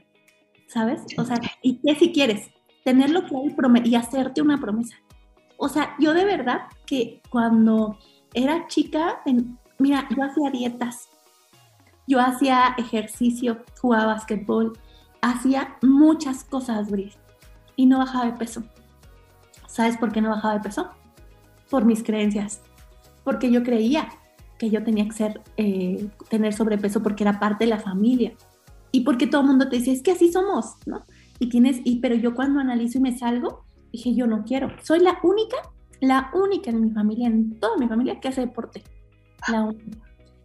[0.71, 1.04] ¿sabes?
[1.17, 2.50] O sea, ¿y qué si quieres?
[2.84, 4.95] Tenerlo claro y, y hacerte una promesa.
[5.58, 7.97] O sea, yo de verdad que cuando
[8.34, 9.21] era chica,
[9.78, 11.10] mira, yo hacía dietas,
[12.08, 14.74] yo hacía ejercicio, jugaba basquetbol,
[15.21, 17.17] hacía muchas cosas, Bris,
[17.76, 18.63] y no bajaba de peso.
[19.67, 20.89] ¿Sabes por qué no bajaba de peso?
[21.71, 22.62] Por mis creencias.
[23.23, 24.07] Porque yo creía
[24.60, 28.34] que yo tenía que ser, eh, tener sobrepeso porque era parte de la familia
[28.91, 31.03] y porque todo el mundo te dice, es que así somos, ¿no?
[31.39, 34.99] Y tienes, y, pero yo cuando analizo y me salgo, dije, yo no quiero, soy
[34.99, 35.57] la única,
[35.99, 38.84] la única en mi familia, en toda mi familia que hace deporte,
[39.49, 39.97] la única.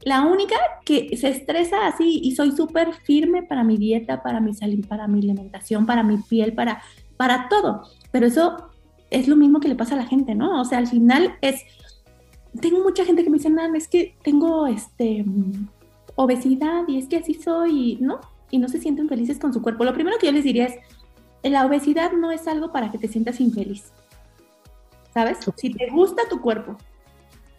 [0.03, 4.55] La única que se estresa así y soy súper firme para mi dieta, para mi
[4.55, 6.81] salud, para mi alimentación, para mi piel, para,
[7.17, 7.83] para todo.
[8.13, 8.69] Pero eso
[9.11, 10.61] es lo mismo que le pasa a la gente, ¿no?
[10.61, 11.63] O sea, al final es,
[12.61, 15.25] tengo mucha gente que me dice, nada, es que tengo este
[16.17, 18.21] obesidad y es que así soy, ¿no?
[18.51, 19.85] Y no se sienten felices con su cuerpo.
[19.85, 20.75] Lo primero que yo les diría es,
[21.43, 23.93] la obesidad no es algo para que te sientas infeliz.
[25.13, 25.39] ¿Sabes?
[25.57, 26.77] Si te gusta tu cuerpo,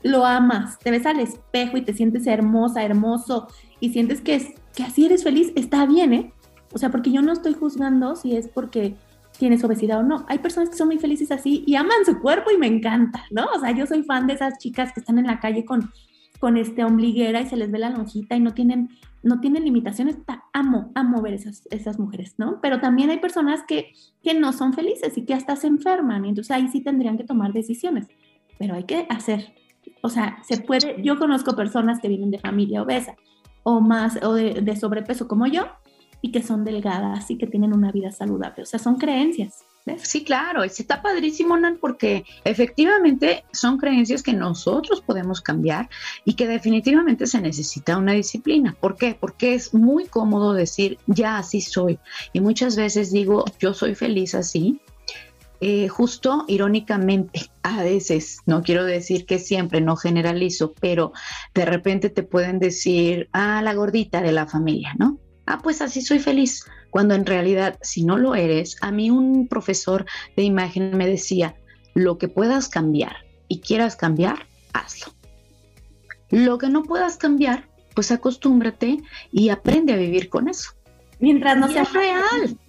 [0.04, 3.48] lo amas, te ves al espejo y te sientes hermosa, hermoso
[3.80, 6.34] y sientes que, que así eres feliz, está bien, ¿eh?
[6.74, 8.96] O sea, porque yo no estoy juzgando si es porque
[9.38, 10.26] tienes obesidad o no.
[10.28, 13.46] Hay personas que son muy felices así y aman su cuerpo y me encanta, ¿no?
[13.56, 15.92] O sea, yo soy fan de esas chicas que están en la calle con,
[16.40, 18.90] con este ombliguera y se les ve la lonjita y no tienen,
[19.24, 20.18] no tienen limitaciones.
[20.54, 22.60] amo, amo ver esas, esas mujeres, ¿no?
[22.62, 26.30] Pero también hay personas que, que no son felices y que hasta se enferman y
[26.30, 28.08] entonces ahí sí tendrían que tomar decisiones.
[28.58, 29.54] Pero hay que hacer,
[30.02, 33.16] o sea, se puede, yo conozco personas que vienen de familia obesa
[33.70, 35.68] o más, o de, sobrepeso como yo,
[36.22, 38.64] y que son delgadas y que tienen una vida saludable.
[38.64, 39.64] O sea, son creencias.
[40.02, 45.90] Sí, claro, está padrísimo, Nan, porque efectivamente son creencias que nosotros podemos cambiar
[46.26, 48.76] y que definitivamente se necesita una disciplina.
[48.80, 49.16] ¿Por qué?
[49.18, 52.00] Porque es muy cómodo decir, ya así soy.
[52.34, 54.82] Y muchas veces digo, yo soy feliz así,
[55.60, 61.14] eh, justo irónicamente, a veces, no quiero decir que siempre, no generalizo, pero
[61.56, 65.18] de repente te pueden decir, ah, la gordita de la familia, ¿no?
[65.48, 66.66] Ah, pues así soy feliz.
[66.92, 70.06] Cuando en realidad, si no lo eres, a mí un profesor
[70.36, 71.56] de imagen me decía,
[71.94, 75.14] lo que puedas cambiar y quieras cambiar, hazlo.
[76.30, 79.00] Lo que no puedas cambiar, pues acostúmbrate
[79.32, 80.72] y aprende a vivir con eso.
[81.20, 82.58] Mientras no sea real.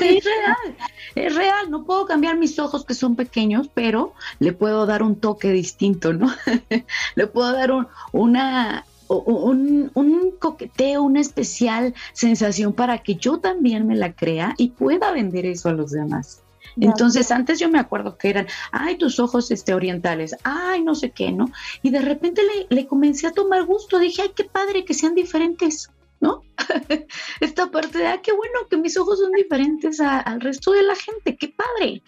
[0.00, 0.76] Es real,
[1.14, 1.70] es real.
[1.70, 6.14] No puedo cambiar mis ojos que son pequeños, pero le puedo dar un toque distinto,
[6.14, 6.34] ¿no?
[7.14, 7.70] le puedo dar
[8.10, 14.70] una, un, un, coqueteo, una especial sensación para que yo también me la crea y
[14.70, 16.42] pueda vender eso a los demás.
[16.80, 21.12] Entonces, antes yo me acuerdo que eran, ay, tus ojos este, orientales, ay, no sé
[21.12, 21.50] qué, ¿no?
[21.82, 25.14] Y de repente le, le comencé a tomar gusto, dije, ay, qué padre que sean
[25.14, 25.90] diferentes.
[26.20, 26.42] ¿no?
[27.40, 30.96] Esta parte de, ah, qué bueno que mis ojos son diferentes al resto de la
[30.96, 32.02] gente, qué padre.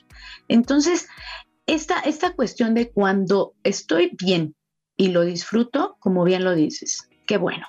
[0.49, 1.07] Entonces,
[1.67, 4.55] esta, esta cuestión de cuando estoy bien
[4.97, 7.67] y lo disfruto, como bien lo dices, qué bueno.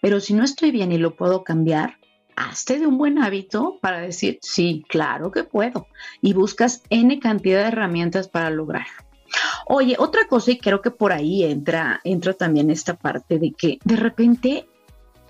[0.00, 1.98] Pero si no estoy bien y lo puedo cambiar,
[2.34, 5.86] hazte de un buen hábito para decir, sí, claro que puedo.
[6.20, 9.06] Y buscas N cantidad de herramientas para lograrlo.
[9.66, 13.78] Oye, otra cosa, y creo que por ahí entra, entra también esta parte de que
[13.84, 14.68] de repente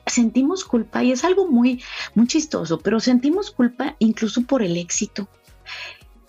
[0.07, 1.83] sentimos culpa y es algo muy,
[2.14, 5.29] muy chistoso, pero sentimos culpa incluso por el éxito.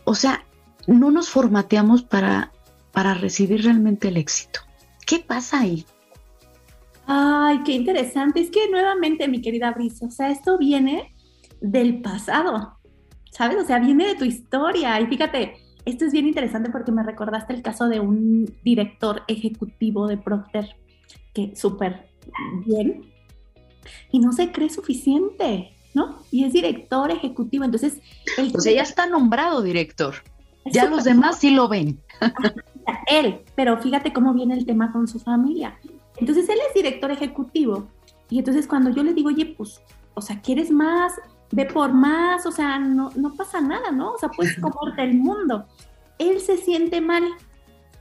[0.06, 0.46] O sea,
[0.88, 2.52] no nos formateamos para,
[2.92, 4.62] para recibir realmente el éxito.
[5.08, 5.86] ¿Qué pasa ahí?
[7.08, 8.42] Ay, qué interesante.
[8.42, 11.16] Es que nuevamente, mi querida Brisa, o sea, esto viene
[11.62, 12.78] del pasado,
[13.32, 13.58] ¿sabes?
[13.58, 15.00] O sea, viene de tu historia.
[15.00, 15.54] Y fíjate,
[15.86, 20.76] esto es bien interesante porque me recordaste el caso de un director ejecutivo de Procter,
[21.34, 22.10] que súper
[22.66, 23.10] bien,
[24.12, 26.24] y no se cree suficiente, ¿no?
[26.32, 28.02] Y es director ejecutivo, entonces...
[28.38, 30.16] El pues ya está nombrado director.
[30.66, 32.02] Ya los demás sí lo ven.
[33.08, 35.78] Él, pero fíjate cómo viene el tema con su familia.
[36.18, 37.88] Entonces él es director ejecutivo
[38.30, 39.82] y entonces cuando yo le digo, oye, pues,
[40.14, 41.14] o sea, ¿quieres más?
[41.52, 44.14] Ve por más, o sea, no, no pasa nada, ¿no?
[44.14, 45.66] O sea, puedes comerte el mundo.
[46.18, 47.24] Él se siente mal.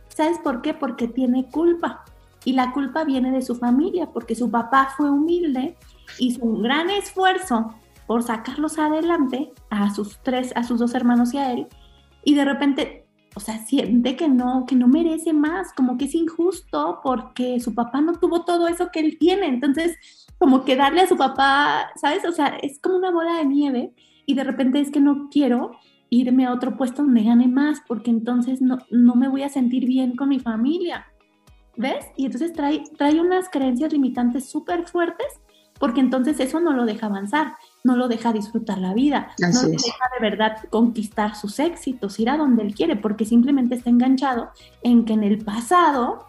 [0.09, 0.75] ¿Sabes por qué?
[0.75, 2.05] Porque tiene culpa.
[2.45, 5.77] Y la culpa viene de su familia, porque su papá fue humilde,
[6.19, 7.75] hizo un gran esfuerzo
[8.07, 11.67] por sacarlos adelante, a sus tres, a sus dos hermanos y a él,
[12.23, 13.06] y de repente,
[13.37, 17.75] o sea, siente que no, que no merece más, como que es injusto porque su
[17.75, 19.47] papá no tuvo todo eso que él tiene.
[19.47, 19.97] Entonces,
[20.39, 22.25] como que darle a su papá, ¿sabes?
[22.25, 23.93] O sea, es como una bola de nieve
[24.25, 25.73] y de repente es que no quiero
[26.09, 29.85] irme a otro puesto donde gane más porque entonces no, no me voy a sentir
[29.85, 31.07] bien con mi familia.
[31.77, 32.07] ¿ves?
[32.17, 35.27] Y entonces trae, trae unas creencias limitantes súper fuertes
[35.79, 39.69] porque entonces eso no lo deja avanzar, no lo deja disfrutar la vida, no lo
[39.69, 44.51] deja de verdad conquistar sus éxitos, ir a donde él quiere, porque simplemente está enganchado
[44.83, 46.27] en que en el pasado,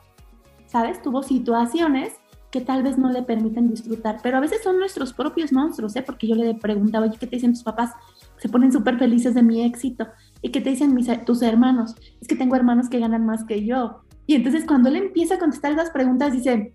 [0.68, 1.02] ¿sabes?
[1.02, 2.14] Tuvo situaciones
[2.52, 6.04] que tal vez no le permiten disfrutar, pero a veces son nuestros propios monstruos, ¿eh?
[6.04, 7.92] Porque yo le preguntaba, oye, ¿qué te dicen tus papás?
[8.38, 10.08] Se ponen súper felices de mi éxito.
[10.42, 11.96] ¿Y qué te dicen mis, tus hermanos?
[12.22, 14.04] Es que tengo hermanos que ganan más que yo.
[14.28, 16.74] Y entonces cuando él empieza a contestar esas preguntas, dice,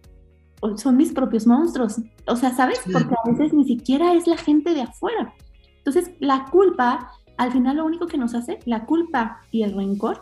[0.76, 2.00] son mis propios monstruos.
[2.26, 2.80] O sea, ¿sabes?
[2.90, 5.34] Porque a veces ni siquiera es la gente de afuera.
[5.78, 10.20] Entonces, la culpa, al final lo único que nos hace, la culpa y el rencor,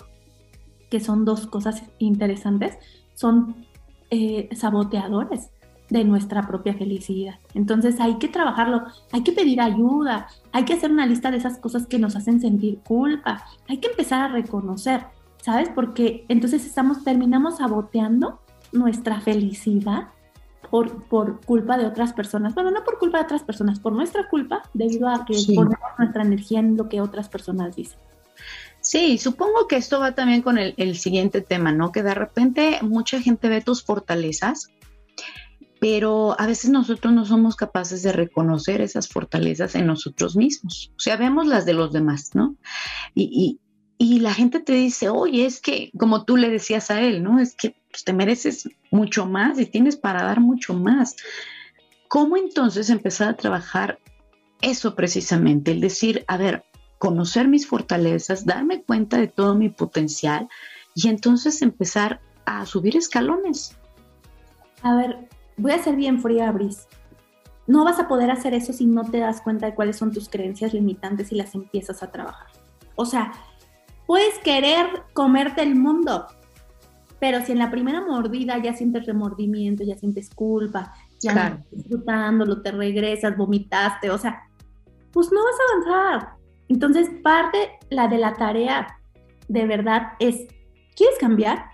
[0.90, 2.78] que son dos cosas interesantes,
[3.14, 3.66] son
[4.10, 5.50] eh, saboteadores
[5.90, 7.38] de nuestra propia felicidad.
[7.52, 11.58] Entonces hay que trabajarlo, hay que pedir ayuda, hay que hacer una lista de esas
[11.58, 15.04] cosas que nos hacen sentir culpa, hay que empezar a reconocer,
[15.42, 15.68] ¿sabes?
[15.74, 18.40] Porque entonces estamos, terminamos saboteando
[18.72, 20.08] nuestra felicidad
[20.70, 22.54] por, por culpa de otras personas.
[22.54, 26.22] Bueno, no por culpa de otras personas, por nuestra culpa, debido a que ponemos nuestra
[26.22, 27.98] energía en lo que otras personas dicen.
[28.80, 31.92] Sí, supongo que esto va también con el, el, siguiente tema, ¿no?
[31.92, 34.70] Que de repente mucha gente ve tus fortalezas,
[35.80, 40.92] pero a veces nosotros no somos capaces de reconocer esas fortalezas en nosotros mismos.
[40.96, 42.56] O sea, vemos las de los demás, ¿no?
[43.14, 43.60] Y, y,
[44.02, 47.38] y la gente te dice, oye, es que, como tú le decías a él, ¿no?
[47.38, 51.16] Es que pues, te mereces mucho más y tienes para dar mucho más.
[52.08, 53.98] ¿Cómo entonces empezar a trabajar
[54.62, 55.72] eso precisamente?
[55.72, 56.64] El decir, a ver,
[56.96, 60.48] conocer mis fortalezas, darme cuenta de todo mi potencial
[60.94, 63.76] y entonces empezar a subir escalones.
[64.80, 66.88] A ver, voy a ser bien fría, Bris.
[67.66, 70.30] No vas a poder hacer eso si no te das cuenta de cuáles son tus
[70.30, 72.46] creencias limitantes y las empiezas a trabajar.
[72.96, 73.32] O sea,
[74.10, 76.26] puedes querer comerte el mundo,
[77.20, 81.70] pero si en la primera mordida ya sientes remordimiento, ya sientes culpa, ya no estás
[81.70, 84.42] disfrutándolo, te regresas, vomitaste, o sea,
[85.12, 86.28] pues no vas a avanzar.
[86.68, 88.98] Entonces, parte la de la tarea
[89.46, 90.48] de verdad es,
[90.96, 91.66] ¿quieres cambiar?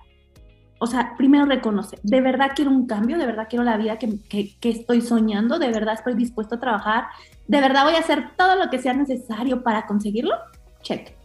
[0.78, 3.16] O sea, primero reconoce, ¿de verdad quiero un cambio?
[3.16, 5.58] ¿De verdad quiero la vida que, que estoy soñando?
[5.58, 7.06] ¿De verdad estoy dispuesto a trabajar?
[7.48, 10.34] ¿De verdad voy a hacer todo lo que sea necesario para conseguirlo?
[10.82, 11.15] Check.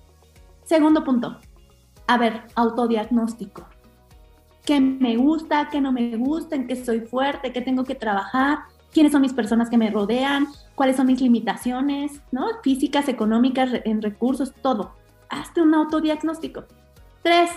[0.72, 1.38] Segundo punto.
[2.08, 3.68] A ver, autodiagnóstico
[4.64, 8.60] qué me gusta, qué no me gusta, en qué soy fuerte, qué tengo que trabajar,
[8.94, 12.48] quiénes son mis personas que me rodean, cuáles son mis limitaciones, ¿no?
[12.64, 14.96] Físicas, económicas, en recursos, todo.
[15.28, 16.64] Hazte un autodiagnóstico.
[17.22, 17.52] Tres,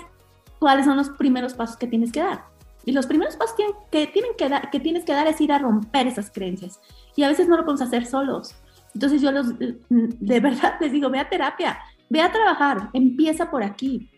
[0.59, 2.46] cuáles son los primeros pasos que tienes que dar.
[2.85, 3.55] Y los primeros pasos
[3.92, 6.81] que, tienen que, dar, que tienes que dar es ir a romper esas creencias.
[7.14, 8.57] Y a veces no lo podemos hacer solos.
[8.92, 11.79] Entonces yo los, de verdad les digo, ve a terapia,
[12.11, 14.11] ve a trabajar, empieza por aquí.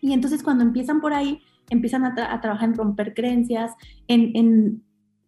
[0.00, 3.72] Y entonces cuando empiezan por ahí, empiezan a, trabajar en romper creencias,
[4.06, 4.82] en,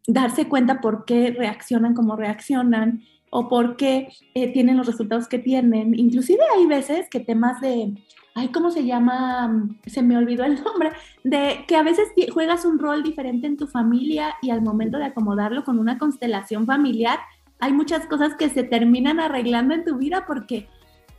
[0.07, 5.39] darse cuenta por qué reaccionan como reaccionan o por qué eh, tienen los resultados que
[5.39, 5.99] tienen.
[5.99, 7.95] Inclusive hay veces que temas de,
[8.35, 9.69] ay, ¿cómo se llama?
[9.87, 10.91] Se me olvidó el nombre,
[11.23, 15.05] de que a veces juegas un rol diferente en tu familia y al momento de
[15.05, 17.19] acomodarlo con una constelación familiar,
[17.61, 20.67] hay muchas cosas que se terminan arreglando en tu vida porque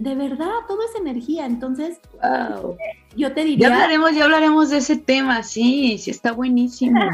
[0.02, 1.46] de verdad, todo es energía.
[1.46, 2.00] Entonces,
[3.16, 3.70] yo te diría.
[3.70, 7.00] Ya hablaremos, ya hablaremos de ese tema, sí, sí, está buenísimo.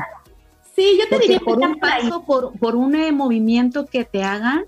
[0.76, 4.66] Sí, yo te diría por un paso, por, por un eh, movimiento que te hagan,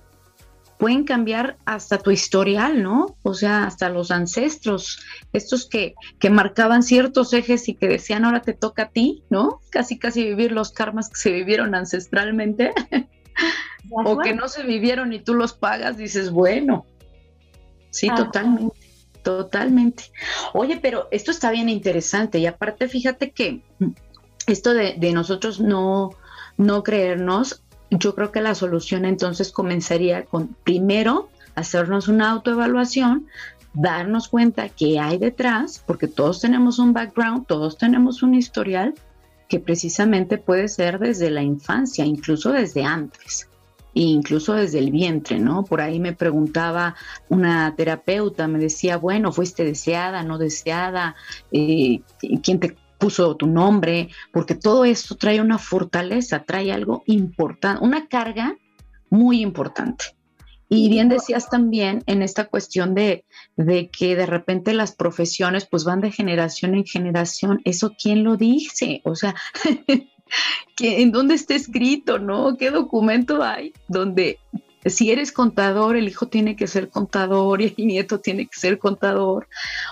[0.80, 3.16] pueden cambiar hasta tu historial, ¿no?
[3.22, 8.42] O sea, hasta los ancestros, estos que, que marcaban ciertos ejes y que decían ahora
[8.42, 9.62] te toca a ti, ¿no?
[9.70, 12.74] Casi, casi vivir los karmas que se vivieron ancestralmente.
[13.92, 16.88] o que no se vivieron y tú los pagas, dices, bueno,
[17.90, 18.78] Sí, ah, totalmente,
[19.24, 20.04] totalmente.
[20.54, 23.62] Oye, pero esto está bien interesante y aparte fíjate que
[24.48, 26.12] esto de, nosotros no,
[26.58, 33.28] no creernos, yo creo que la solución entonces comenzaría con primero hacernos una autoevaluación,
[33.74, 38.94] darnos cuenta que hay detrás, porque todos tenemos un background, todos tenemos un historial
[39.48, 43.49] que precisamente puede ser desde la infancia, incluso desde antes
[43.94, 45.64] incluso desde el vientre, ¿no?
[45.64, 46.96] Por ahí me preguntaba
[47.28, 51.16] una terapeuta, me decía, bueno, fuiste deseada, no deseada,
[51.52, 52.02] eh,
[52.44, 58.08] quién te puso tu nombre, porque todo esto trae una fortaleza, trae algo importante, una
[58.08, 58.58] carga
[59.10, 60.06] muy importante.
[60.72, 63.26] Y bien decías también en esta cuestión de,
[63.56, 67.60] de, que de repente las profesiones pues van de generación en generación.
[67.66, 69.02] ¿Eso quién lo dice?
[69.04, 69.34] O sea,
[70.80, 72.56] ¿En dónde está escrito, no?
[72.58, 74.40] ¿Qué documento hay donde
[74.86, 78.80] si eres contador, el hijo tiene que ser contador y el nieto tiene que ser
[78.80, 79.48] contador.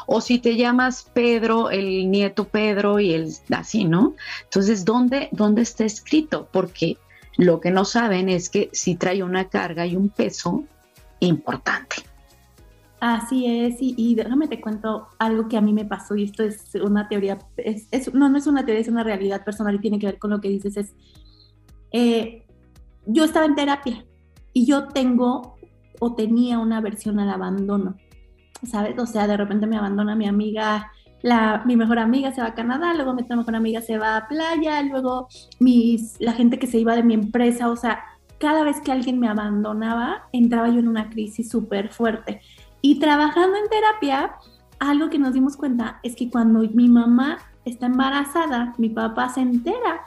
[0.06, 4.16] O si te llamas Pedro, el nieto Pedro y el así, ¿no?
[4.44, 6.48] Entonces, ¿dónde, dónde está escrito?
[6.52, 6.98] Porque
[7.36, 10.64] lo que no saben es que si trae una carga y un peso
[11.20, 11.98] importante.
[13.00, 16.74] Así es, y, déjame te cuento algo que a mí me pasó, y esto es
[16.76, 20.08] una teoría, es, no, no es una teoría, es una realidad personal y tiene que
[20.08, 20.96] ver con lo que dices, es,
[21.92, 22.44] eh,
[23.06, 24.04] yo estaba en terapia
[24.52, 25.58] y yo tengo
[26.00, 27.98] o tenía una aversión al abandono,
[28.64, 28.98] ¿sabes?
[28.98, 30.92] O sea, de repente me abandona mi amiga
[31.22, 34.18] la, mi mejor amiga se va a Canadá, luego mi otra mejor amiga se va
[34.18, 35.28] a playa, luego
[35.60, 38.04] mis, la gente que se iba de mi empresa, o sea,
[38.40, 42.42] cada vez que alguien me abandonaba, entraba yo en una crisis súper fuerte.
[42.88, 44.38] Y trabajando en terapia,
[44.80, 49.42] algo que nos dimos cuenta es que cuando mi mamá está embarazada, mi papá se
[49.42, 50.06] entera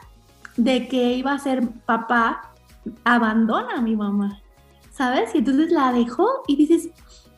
[0.57, 2.51] de que iba a ser papá,
[3.03, 4.41] abandona a mi mamá,
[4.89, 5.35] ¿sabes?
[5.35, 6.89] Y entonces la dejó y dices,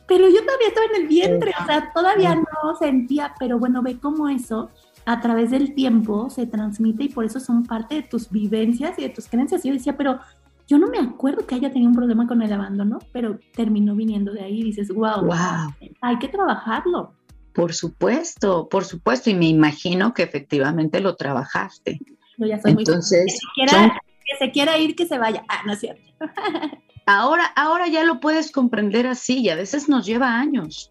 [0.08, 3.98] pero yo todavía estaba en el vientre, o sea, todavía no sentía, pero bueno, ve
[3.98, 4.70] cómo eso
[5.04, 9.02] a través del tiempo se transmite y por eso son parte de tus vivencias y
[9.02, 9.62] de tus creencias.
[9.62, 10.20] Y yo decía, pero
[10.66, 14.32] yo no me acuerdo que haya tenido un problema con el abandono, pero terminó viniendo
[14.32, 15.74] de ahí y dices, wow, wow.
[16.00, 17.14] hay que trabajarlo.
[17.52, 22.00] Por supuesto, por supuesto, y me imagino que efectivamente lo trabajaste.
[22.38, 23.66] Yo ya soy Entonces, muy...
[23.66, 25.44] que, que se quiera ir, que se vaya.
[25.48, 26.02] Ah, no es cierto.
[27.06, 30.90] Ahora, ahora ya lo puedes comprender así y a veces nos lleva años.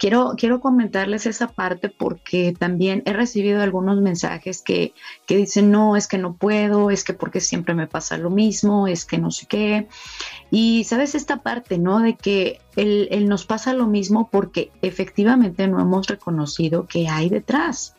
[0.00, 4.94] Quiero, quiero comentarles esa parte porque también he recibido algunos mensajes que,
[5.26, 8.88] que dicen, no, es que no puedo, es que porque siempre me pasa lo mismo,
[8.88, 9.88] es que no sé qué.
[10.50, 12.00] Y sabes esta parte, ¿no?
[12.00, 17.94] De que él, nos pasa lo mismo porque efectivamente no hemos reconocido que hay detrás.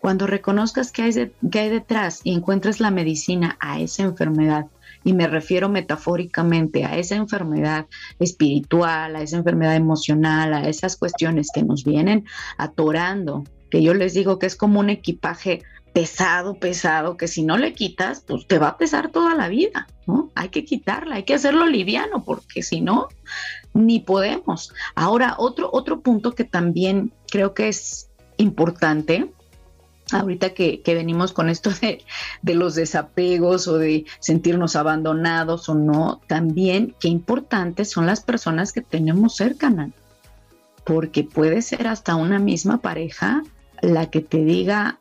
[0.00, 4.68] Cuando reconozcas que hay, que hay detrás y encuentres la medicina a esa enfermedad,
[5.04, 7.86] y me refiero metafóricamente a esa enfermedad
[8.18, 12.24] espiritual, a esa enfermedad emocional, a esas cuestiones que nos vienen
[12.56, 17.56] atorando, que yo les digo que es como un equipaje pesado, pesado, que si no
[17.56, 20.30] le quitas, pues te va a pesar toda la vida, ¿no?
[20.34, 23.08] Hay que quitarla, hay que hacerlo liviano, porque si no,
[23.74, 24.72] ni podemos.
[24.96, 29.32] Ahora, otro, otro punto que también creo que es importante
[30.12, 32.04] ahorita que, venimos con esto de,
[32.42, 38.72] de, los desapegos o de sentirnos abandonados o no, también qué importantes son las personas
[38.72, 39.92] que tenemos cercanas,
[40.84, 43.42] porque puede ser hasta una misma pareja
[43.80, 44.98] la que te diga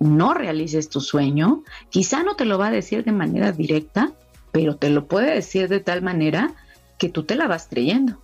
[0.00, 4.12] no realices tu sueño, quizá no te lo va a decir de manera directa,
[4.50, 6.54] pero te lo puede decir de tal manera
[6.98, 8.20] que tú te la vas creyendo,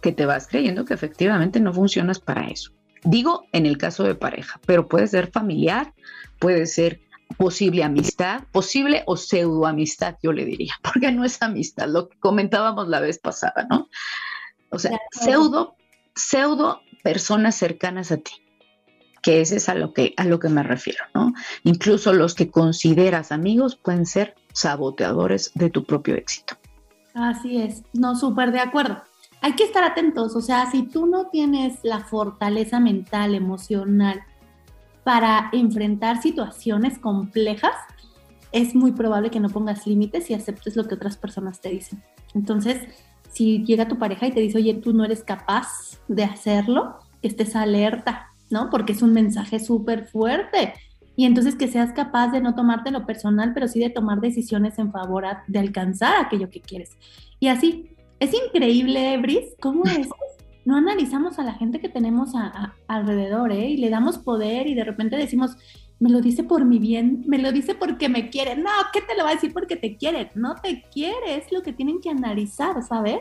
[0.00, 2.72] que te vas creyendo que efectivamente no funcionas para eso.
[3.04, 5.94] Digo en el caso de pareja, pero puede ser familiar,
[6.38, 7.00] puede ser
[7.36, 12.18] posible amistad, posible o pseudo amistad, yo le diría, porque no es amistad, lo que
[12.18, 13.88] comentábamos la vez pasada, ¿no?
[14.70, 15.76] O sea, pseudo,
[16.14, 18.32] pseudo personas cercanas a ti,
[19.22, 21.32] que ese es a lo que, a lo que me refiero, ¿no?
[21.64, 26.56] Incluso los que consideras amigos pueden ser saboteadores de tu propio éxito.
[27.14, 29.02] Así es, no, súper de acuerdo
[29.40, 34.20] hay que estar atentos, o sea, si tú no tienes la fortaleza mental, emocional
[35.04, 37.74] para enfrentar situaciones complejas,
[38.52, 42.02] es muy probable que no pongas límites y aceptes lo que otras personas te dicen.
[42.34, 42.80] Entonces,
[43.30, 47.56] si llega tu pareja y te dice, oye, tú no eres capaz de hacerlo, estés
[47.56, 48.70] alerta, ¿no?
[48.70, 50.74] Porque es un mensaje súper fuerte.
[51.14, 54.78] Y entonces que seas capaz de no tomarte lo personal, pero sí de tomar decisiones
[54.78, 56.96] en favor de alcanzar aquello que quieres.
[57.40, 57.90] Y así,
[58.20, 60.08] es increíble, Bris, cómo es.
[60.64, 62.32] No analizamos a la gente que tenemos
[62.86, 63.70] alrededor, ¿eh?
[63.70, 65.56] Y le damos poder y de repente decimos,
[65.98, 68.56] me lo dice por mi bien, me lo dice porque me quiere.
[68.56, 70.30] No, ¿qué te lo va a decir porque te quiere?
[70.34, 73.20] No te quiere, es lo que tienen que analizar, ¿sabes?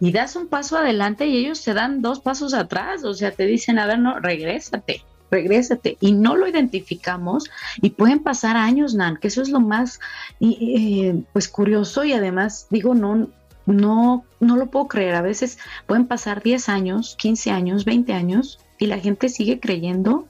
[0.00, 3.46] Y das un paso adelante y ellos te dan dos pasos atrás, o sea, te
[3.46, 5.96] dicen, a ver, no, regrésate regrésate.
[6.00, 7.50] Y no lo identificamos
[7.80, 10.00] y pueden pasar años, Nan, que eso es lo más
[10.40, 13.28] eh, pues curioso y además digo, no,
[13.66, 18.58] no, no lo puedo creer, a veces pueden pasar 10 años, 15 años, 20 años
[18.78, 20.28] y la gente sigue creyendo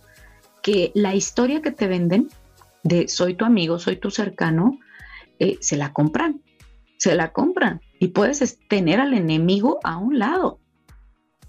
[0.62, 2.28] que la historia que te venden
[2.82, 4.78] de soy tu amigo, soy tu cercano,
[5.38, 6.40] eh, se la compran,
[6.96, 7.80] se la compran.
[7.98, 10.60] Y puedes tener al enemigo a un lado.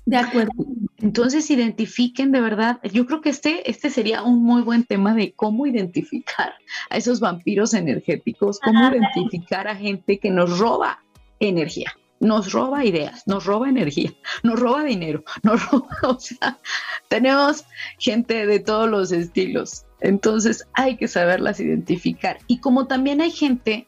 [0.05, 0.51] De acuerdo.
[0.99, 5.33] Entonces identifiquen de verdad, yo creo que este, este sería un muy buen tema de
[5.33, 6.53] cómo identificar
[6.89, 11.03] a esos vampiros energéticos, cómo identificar a gente que nos roba
[11.39, 16.59] energía, nos roba ideas, nos roba energía, nos roba dinero, nos roba, o sea,
[17.07, 17.65] tenemos
[17.99, 22.37] gente de todos los estilos, entonces hay que saberlas identificar.
[22.47, 23.87] Y como también hay gente,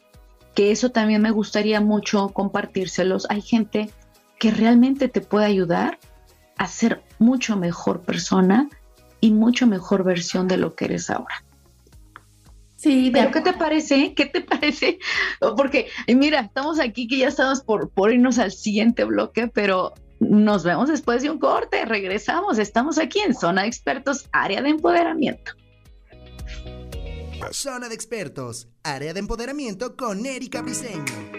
[0.54, 3.90] que eso también me gustaría mucho compartírselos, hay gente
[4.38, 5.98] que realmente te puede ayudar
[6.56, 8.68] a ser mucho mejor persona
[9.20, 11.44] y mucho mejor versión de lo que eres ahora.
[12.76, 14.14] Sí, pero ¿qué te parece?
[14.14, 15.00] ¿Qué te parece?
[15.56, 20.62] Porque mira, estamos aquí que ya estamos por, por irnos al siguiente bloque, pero nos
[20.62, 25.52] vemos después de un corte, regresamos, estamos aquí en Zona de Expertos, área de empoderamiento.
[27.50, 31.37] Zona de Expertos, área de empoderamiento con Erika Briseño.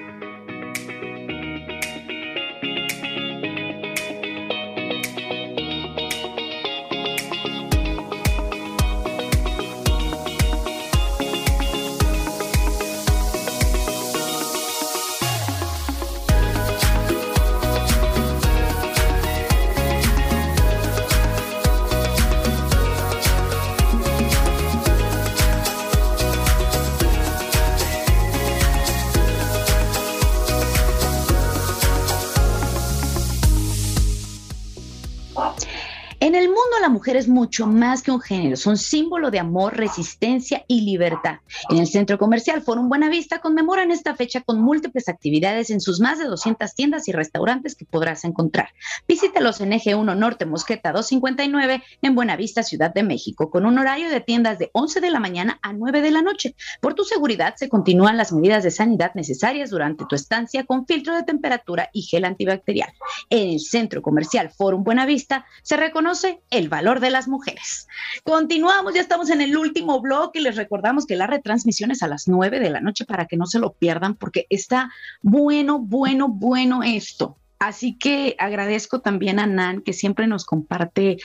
[36.30, 36.48] En el
[36.88, 41.40] mujeres mucho más que un género, son símbolo de amor, resistencia y libertad.
[41.70, 46.20] En el centro comercial Forum Buenavista conmemoran esta fecha con múltiples actividades en sus más
[46.20, 48.70] de 200 tiendas y restaurantes que podrás encontrar.
[49.08, 54.10] Visítalos en Eje 1 Norte Mosqueta 259 en Buenavista, Ciudad de México, con un horario
[54.10, 56.56] de tiendas de 11 de la mañana a 9 de la noche.
[56.80, 61.16] Por tu seguridad se continúan las medidas de sanidad necesarias durante tu estancia con filtro
[61.16, 62.94] de temperatura y gel antibacterial.
[63.30, 67.88] En el centro comercial Forum Buenavista se reconoce el valor de las mujeres.
[68.24, 72.28] Continuamos, ya estamos en el último bloque les recordamos que la retransmisión es a las
[72.28, 74.92] 9 de la noche para que no se lo pierdan porque está
[75.22, 77.38] bueno, bueno, bueno esto.
[77.60, 81.18] Así que agradezco también a Nan que siempre nos comparte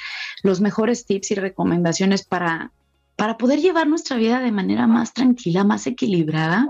[0.42, 2.72] los mejores tips y recomendaciones para,
[3.14, 6.68] para poder llevar nuestra vida de manera más tranquila, más equilibrada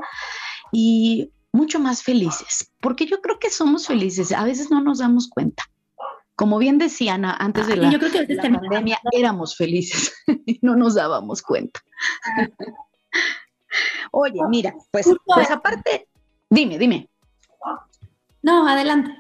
[0.70, 5.29] y mucho más felices, porque yo creo que somos felices, a veces no nos damos
[5.29, 5.64] cuenta.
[6.37, 10.12] Como bien decía Ana, antes de la, pandemia éramos felices
[10.47, 11.80] y no nos dábamos cuenta.
[14.12, 16.09] Oye, mira, pues, pues aparte,
[16.51, 17.09] dime, dime.
[18.43, 19.11] No, adelante.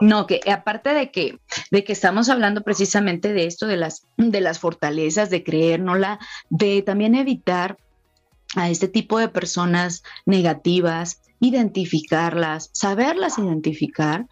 [0.00, 1.38] No, que aparte de que,
[1.70, 6.18] de que estamos hablando precisamente de esto, de las, de las fortalezas, de creérnosla,
[6.50, 7.76] de también evitar
[8.56, 14.28] a este tipo de personas negativas, identificarlas, saberlas identificar,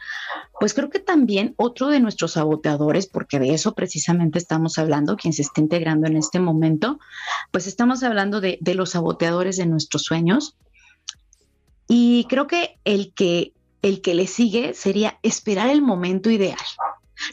[0.60, 5.32] pues creo que también otro de nuestros saboteadores, porque de eso precisamente estamos hablando, quien
[5.32, 7.00] se está integrando en este momento,
[7.50, 10.54] pues estamos hablando de, los saboteadores de nuestros sueños.
[11.88, 13.52] Y creo que el que
[13.82, 16.58] el que le sigue sería esperar el momento ideal.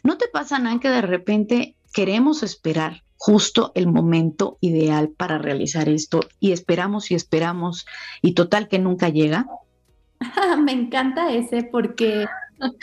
[0.02, 5.88] ¿No te pasa nada que de repente queremos esperar justo el momento ideal para realizar
[5.88, 7.86] esto y esperamos y esperamos
[8.24, 9.46] y total que nunca llega?
[10.64, 12.26] Me encanta ese porque
[12.60, 12.74] en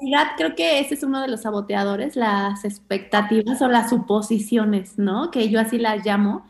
[0.00, 5.30] realidad creo que ese es uno de los saboteadores, las expectativas o las suposiciones, ¿no?
[5.30, 6.46] Que yo así las llamo.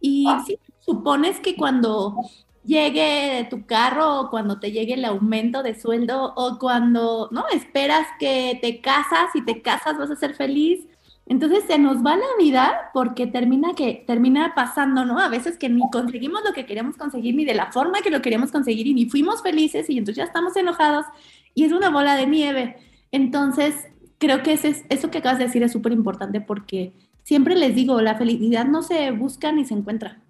[0.00, 2.16] Y si supones que cuando
[2.64, 7.44] llegue tu carro o cuando te llegue el aumento de sueldo o cuando, ¿no?
[7.52, 10.86] Esperas que te casas y te casas vas a ser feliz.
[11.32, 15.18] Entonces se nos va la vida porque termina que termina pasando, ¿no?
[15.18, 18.20] A veces que ni conseguimos lo que queríamos conseguir ni de la forma que lo
[18.20, 21.06] queríamos conseguir y ni fuimos felices y entonces ya estamos enojados
[21.54, 22.76] y es una bola de nieve.
[23.12, 23.74] Entonces,
[24.18, 28.16] creo que eso que acabas de decir es súper importante porque siempre les digo, la
[28.16, 30.22] felicidad no se busca ni se encuentra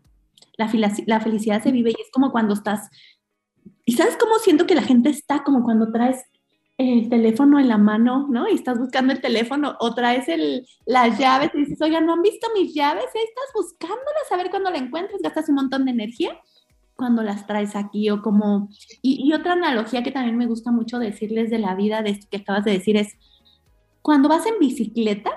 [1.07, 2.91] la, felicidad se vive y es como cuando estás,
[3.85, 6.25] y sabes cómo siento que la gente está como cuando traes
[6.79, 8.49] el teléfono en la mano, ¿no?
[8.49, 12.23] Y estás buscando el teléfono o traes el, las llaves y dices, oiga, ¿no han
[12.23, 13.05] visto mis llaves?
[13.15, 16.41] Ahí estás buscándolas a ver cuando la encuentres, gastas un montón de energía
[16.97, 18.69] cuando las traes aquí o como...
[19.01, 22.27] Y, y, otra analogía que también me gusta mucho decirles de la vida, de esto
[22.31, 23.17] que acabas de decir, es
[24.03, 25.31] cuando vas en bicicleta,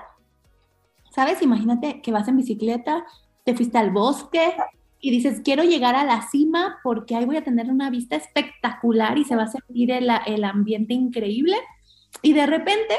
[1.12, 1.42] ¿sabes?
[1.42, 3.04] Imagínate que vas en bicicleta,
[3.44, 4.54] te fuiste al bosque,
[5.00, 9.18] y dices, quiero llegar a la cima porque ahí voy a tener una vista espectacular
[9.18, 11.56] y se va a sentir el, el ambiente increíble.
[12.22, 12.94] Y de repente,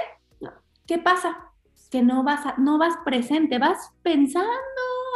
[0.86, 1.38] ¿qué pasa?
[1.90, 4.52] Que no vas, no vas presente, vas pensando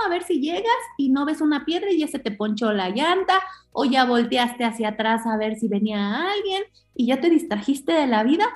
[0.06, 0.66] a ver si llegas
[0.98, 3.40] y no ves una piedra y ya se te ponchó la llanta
[3.72, 6.64] o ya volteaste hacia atrás a ver si venía alguien
[6.96, 8.48] y ya te distrajiste de la vida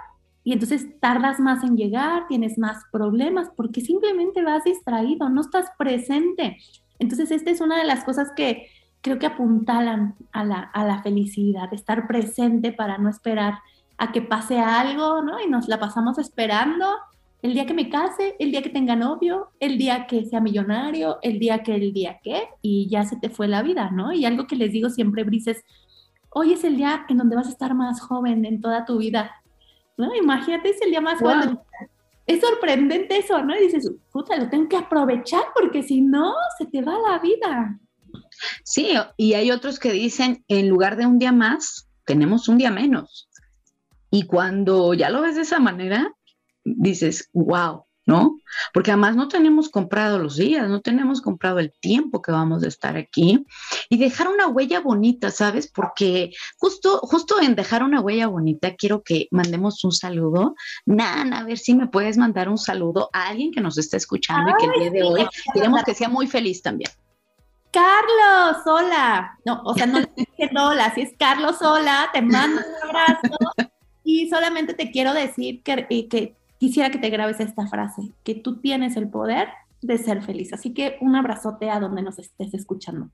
[0.46, 5.72] y entonces tardas más en llegar, tienes más problemas porque simplemente vas distraído, no estás
[5.76, 6.58] presente.
[7.00, 8.68] Entonces, esta es una de las cosas que
[9.02, 13.60] creo que apuntalan a la, a la felicidad, estar presente para no esperar
[13.98, 15.40] a que pase algo, ¿no?
[15.42, 16.88] Y nos la pasamos esperando
[17.42, 21.20] el día que me case, el día que tenga novio, el día que sea millonario,
[21.22, 24.12] el día que el día que, y ya se te fue la vida, ¿no?
[24.12, 25.64] Y algo que les digo siempre, Brices,
[26.32, 29.32] hoy es el día en donde vas a estar más joven en toda tu vida,
[29.96, 30.16] ¿no?
[30.16, 31.60] Imagínate, es el día más joven
[32.26, 33.56] es sorprendente eso, ¿no?
[33.56, 37.80] Y dices, puta, lo tengo que aprovechar porque si no, se te va la vida.
[38.64, 42.72] Sí, y hay otros que dicen, en lugar de un día más, tenemos un día
[42.72, 43.30] menos.
[44.10, 46.14] Y cuando ya lo ves de esa manera,
[46.64, 48.35] dices, wow, ¿no?
[48.74, 52.68] Porque además no tenemos comprado los días, no tenemos comprado el tiempo que vamos a
[52.68, 53.46] estar aquí
[53.90, 55.72] y dejar una huella bonita, ¿sabes?
[55.72, 60.56] Porque justo, justo en dejar una huella bonita, quiero que mandemos un saludo.
[60.86, 64.52] Nan, a ver si me puedes mandar un saludo a alguien que nos está escuchando
[64.52, 66.92] y que el día de hoy queremos que sea muy feliz también.
[67.76, 69.38] Carlos, hola.
[69.44, 70.08] No, o sea, no le
[70.58, 73.38] hola, si es Carlos, hola, te mando un abrazo.
[74.04, 78.60] Y solamente te quiero decir que, que quisiera que te grabes esta frase, que tú
[78.60, 79.50] tienes el poder
[79.82, 80.54] de ser feliz.
[80.54, 83.10] Así que un abrazote a donde nos estés escuchando.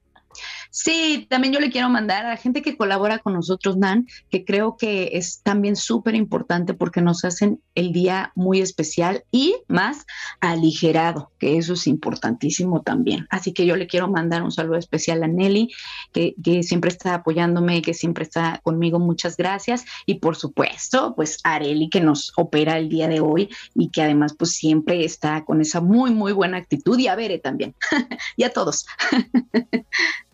[0.73, 4.45] Sí, también yo le quiero mandar a la gente que colabora con nosotros, Nan, que
[4.45, 10.05] creo que es también súper importante porque nos hacen el día muy especial y más
[10.39, 13.27] aligerado, que eso es importantísimo también.
[13.29, 15.73] Así que yo le quiero mandar un saludo especial a Nelly,
[16.13, 18.97] que, siempre está apoyándome, que siempre está conmigo.
[18.97, 19.83] Muchas gracias.
[20.05, 24.35] Y por supuesto, pues Areli, que nos opera el día de hoy y que además
[24.39, 26.97] pues siempre está con esa muy, muy buena actitud.
[26.97, 27.75] Y a Bere también.
[28.37, 28.85] y a todos.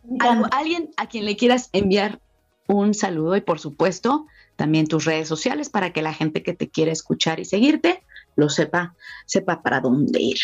[0.52, 2.20] alguien a quien le quieras enviar
[2.68, 6.70] un saludo y por supuesto también tus redes sociales para que la gente que te
[6.70, 8.04] quiera escuchar y seguirte
[8.36, 8.96] lo sepa,
[9.26, 10.38] sepa para dónde ir.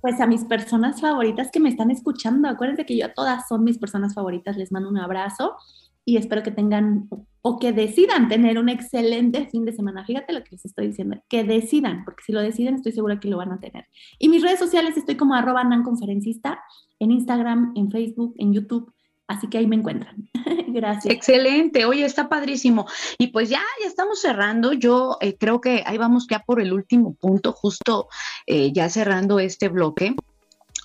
[0.00, 3.64] Pues a mis personas favoritas que me están escuchando, acuérdense que yo a todas son
[3.64, 5.56] mis personas favoritas, les mando un abrazo
[6.04, 7.08] y espero que tengan
[7.40, 10.04] o que decidan tener un excelente fin de semana.
[10.04, 13.28] Fíjate lo que les estoy diciendo, que decidan, porque si lo deciden estoy segura que
[13.28, 13.86] lo van a tener.
[14.18, 16.60] Y mis redes sociales estoy como arroba nanconferencista
[16.98, 18.93] en Instagram, en Facebook, en YouTube.
[19.26, 20.28] Así que ahí me encuentran.
[20.68, 21.14] Gracias.
[21.14, 21.86] Excelente.
[21.86, 22.86] Oye, está padrísimo.
[23.18, 24.72] Y pues ya, ya estamos cerrando.
[24.72, 28.08] Yo eh, creo que ahí vamos ya por el último punto, justo
[28.46, 30.14] eh, ya cerrando este bloque.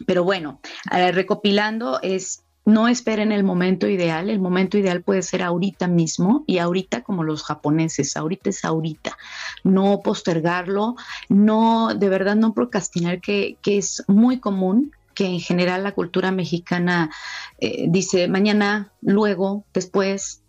[0.06, 0.62] Pero bueno,
[0.96, 6.44] eh, recopilando es no esperen el momento ideal, el momento ideal puede ser ahorita mismo
[6.46, 9.18] y ahorita como los japoneses, ahorita es ahorita,
[9.64, 10.96] no postergarlo,
[11.30, 16.32] no, de verdad no procrastinar, que, que es muy común que en general la cultura
[16.32, 17.10] mexicana
[17.58, 20.44] eh, dice mañana, luego, después.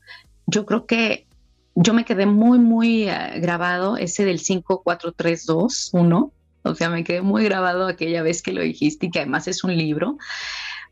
[0.46, 1.26] Yo creo que
[1.74, 6.32] yo me quedé muy, muy eh, grabado ese del 5, 4, 3, 2, 1.
[6.62, 9.64] O sea, me quedé muy grabado aquella vez que lo dijiste y que además es
[9.64, 10.18] un libro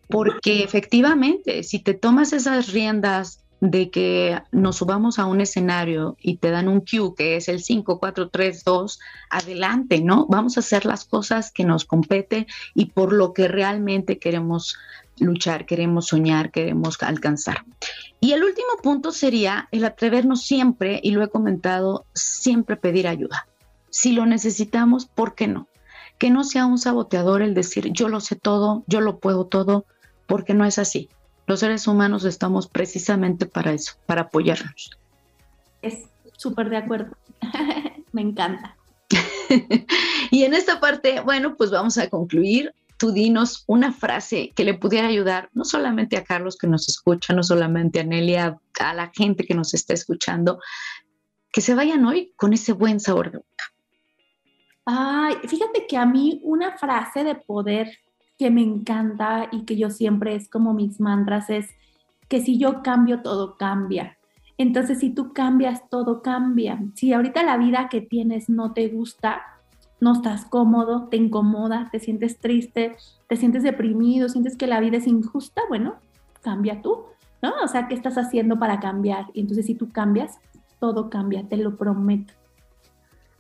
[0.09, 6.37] porque efectivamente, si te tomas esas riendas de que nos subamos a un escenario y
[6.37, 9.01] te dan un cue que es el 5, 4, 3, 2,
[9.31, 10.27] adelante, ¿no?
[10.29, 14.77] Vamos a hacer las cosas que nos compete y por lo que realmente queremos
[15.19, 17.65] luchar, queremos soñar, queremos alcanzar.
[18.21, 23.47] Y el último punto sería el atrevernos siempre, y lo he comentado, siempre pedir ayuda.
[23.91, 25.69] Si lo necesitamos, ¿por qué no?
[26.19, 29.87] Que no sea un saboteador el decir yo lo sé todo, yo lo puedo todo,
[30.27, 31.09] porque no es así.
[31.49, 34.91] Los seres humanos estamos precisamente para eso, para apoyarnos.
[35.81, 36.05] Es
[36.37, 37.17] súper de acuerdo.
[38.13, 38.77] Me encanta.
[40.31, 42.75] y en esta parte, bueno, pues vamos a concluir.
[42.99, 47.33] Tú dinos una frase que le pudiera ayudar no solamente a Carlos que nos escucha,
[47.33, 50.61] no solamente a Nelia, a la gente que nos está escuchando,
[51.51, 53.65] que se vayan hoy con ese buen sabor de boca.
[54.85, 57.97] Ay, fíjate que a mí una frase de poder
[58.39, 61.69] que me encanta y que yo siempre es como mis mantras es
[62.29, 64.17] que si yo cambio, todo cambia.
[64.59, 66.83] Entonces, si tú cambias, todo cambia.
[66.95, 69.43] Si ahorita la vida que tienes no te gusta,
[70.01, 72.97] no estás cómodo, te incomoda, te sientes triste,
[73.29, 75.97] te sientes deprimido, sientes que la vida es injusta, bueno,
[76.43, 77.05] cambia tú,
[77.43, 77.53] ¿no?
[77.63, 79.27] O sea, ¿qué estás haciendo para cambiar?
[79.33, 80.39] Y entonces, si tú cambias,
[80.79, 82.35] todo cambia, te lo prometo.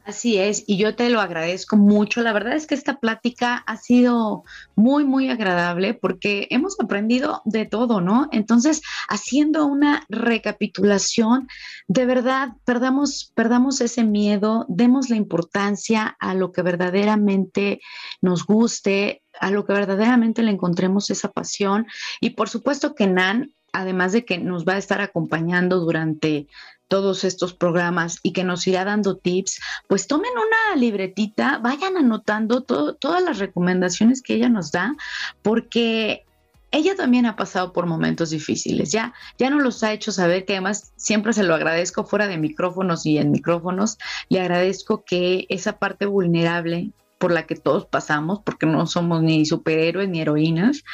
[0.09, 2.22] Así es, y yo te lo agradezco mucho.
[2.22, 4.42] La verdad es que esta plática ha sido
[4.74, 8.26] muy, muy agradable porque hemos aprendido de todo, ¿no?
[8.32, 8.80] Entonces,
[9.11, 11.46] haciendo una recapitulación,
[11.88, 17.82] de verdad, perdamos, perdamos ese miedo, demos la importancia a lo que verdaderamente
[18.22, 21.86] nos guste, a lo que verdaderamente le encontremos esa pasión.
[22.22, 26.48] Y por supuesto que Nan, además de que nos va a estar acompañando durante
[26.88, 32.62] todos estos programas y que nos irá dando tips, pues tomen una libretita, vayan anotando
[32.62, 34.96] todas las recomendaciones que ella nos da,
[35.42, 36.24] porque
[36.70, 40.54] ella también ha pasado por momentos difíciles, ya, ya nos los ha hecho saber, que
[40.54, 43.98] además siempre se lo agradezco fuera de micrófonos y en micrófonos,
[44.28, 49.44] le agradezco que esa parte vulnerable por la que todos pasamos, porque no somos ni
[49.44, 50.84] superhéroes ni heroínas,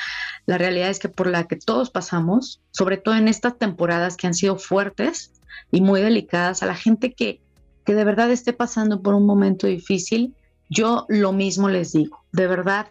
[0.47, 4.27] la realidad es que por la que todos pasamos, sobre todo en estas temporadas que
[4.27, 5.33] han sido fuertes,
[5.70, 7.41] y muy delicadas a la gente que,
[7.85, 10.35] que de verdad esté pasando por un momento difícil,
[10.70, 12.89] yo lo mismo les digo, de verdad,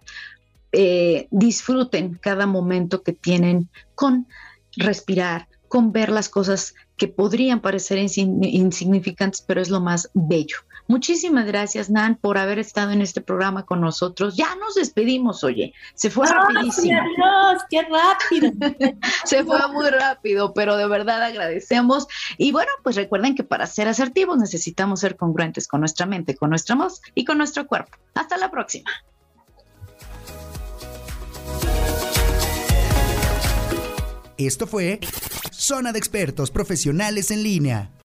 [0.71, 4.27] eh, disfruten cada momento que tienen con
[4.75, 10.57] respirar, con ver las cosas que podrían parecer insignificantes, pero es lo más bello.
[10.88, 14.36] Muchísimas gracias, Nan, por haber estado en este programa con nosotros.
[14.36, 15.73] Ya nos despedimos, oye.
[15.95, 16.99] Se fue rapidísimo.
[17.15, 18.51] Dios, qué rápido.
[19.25, 22.07] Se fue muy rápido, pero de verdad agradecemos.
[22.38, 26.49] Y bueno, pues recuerden que para ser asertivos necesitamos ser congruentes con nuestra mente, con
[26.49, 27.97] nuestra voz y con nuestro cuerpo.
[28.13, 28.91] Hasta la próxima.
[34.38, 34.99] Esto fue
[35.51, 37.93] Zona de Expertos Profesionales en Línea.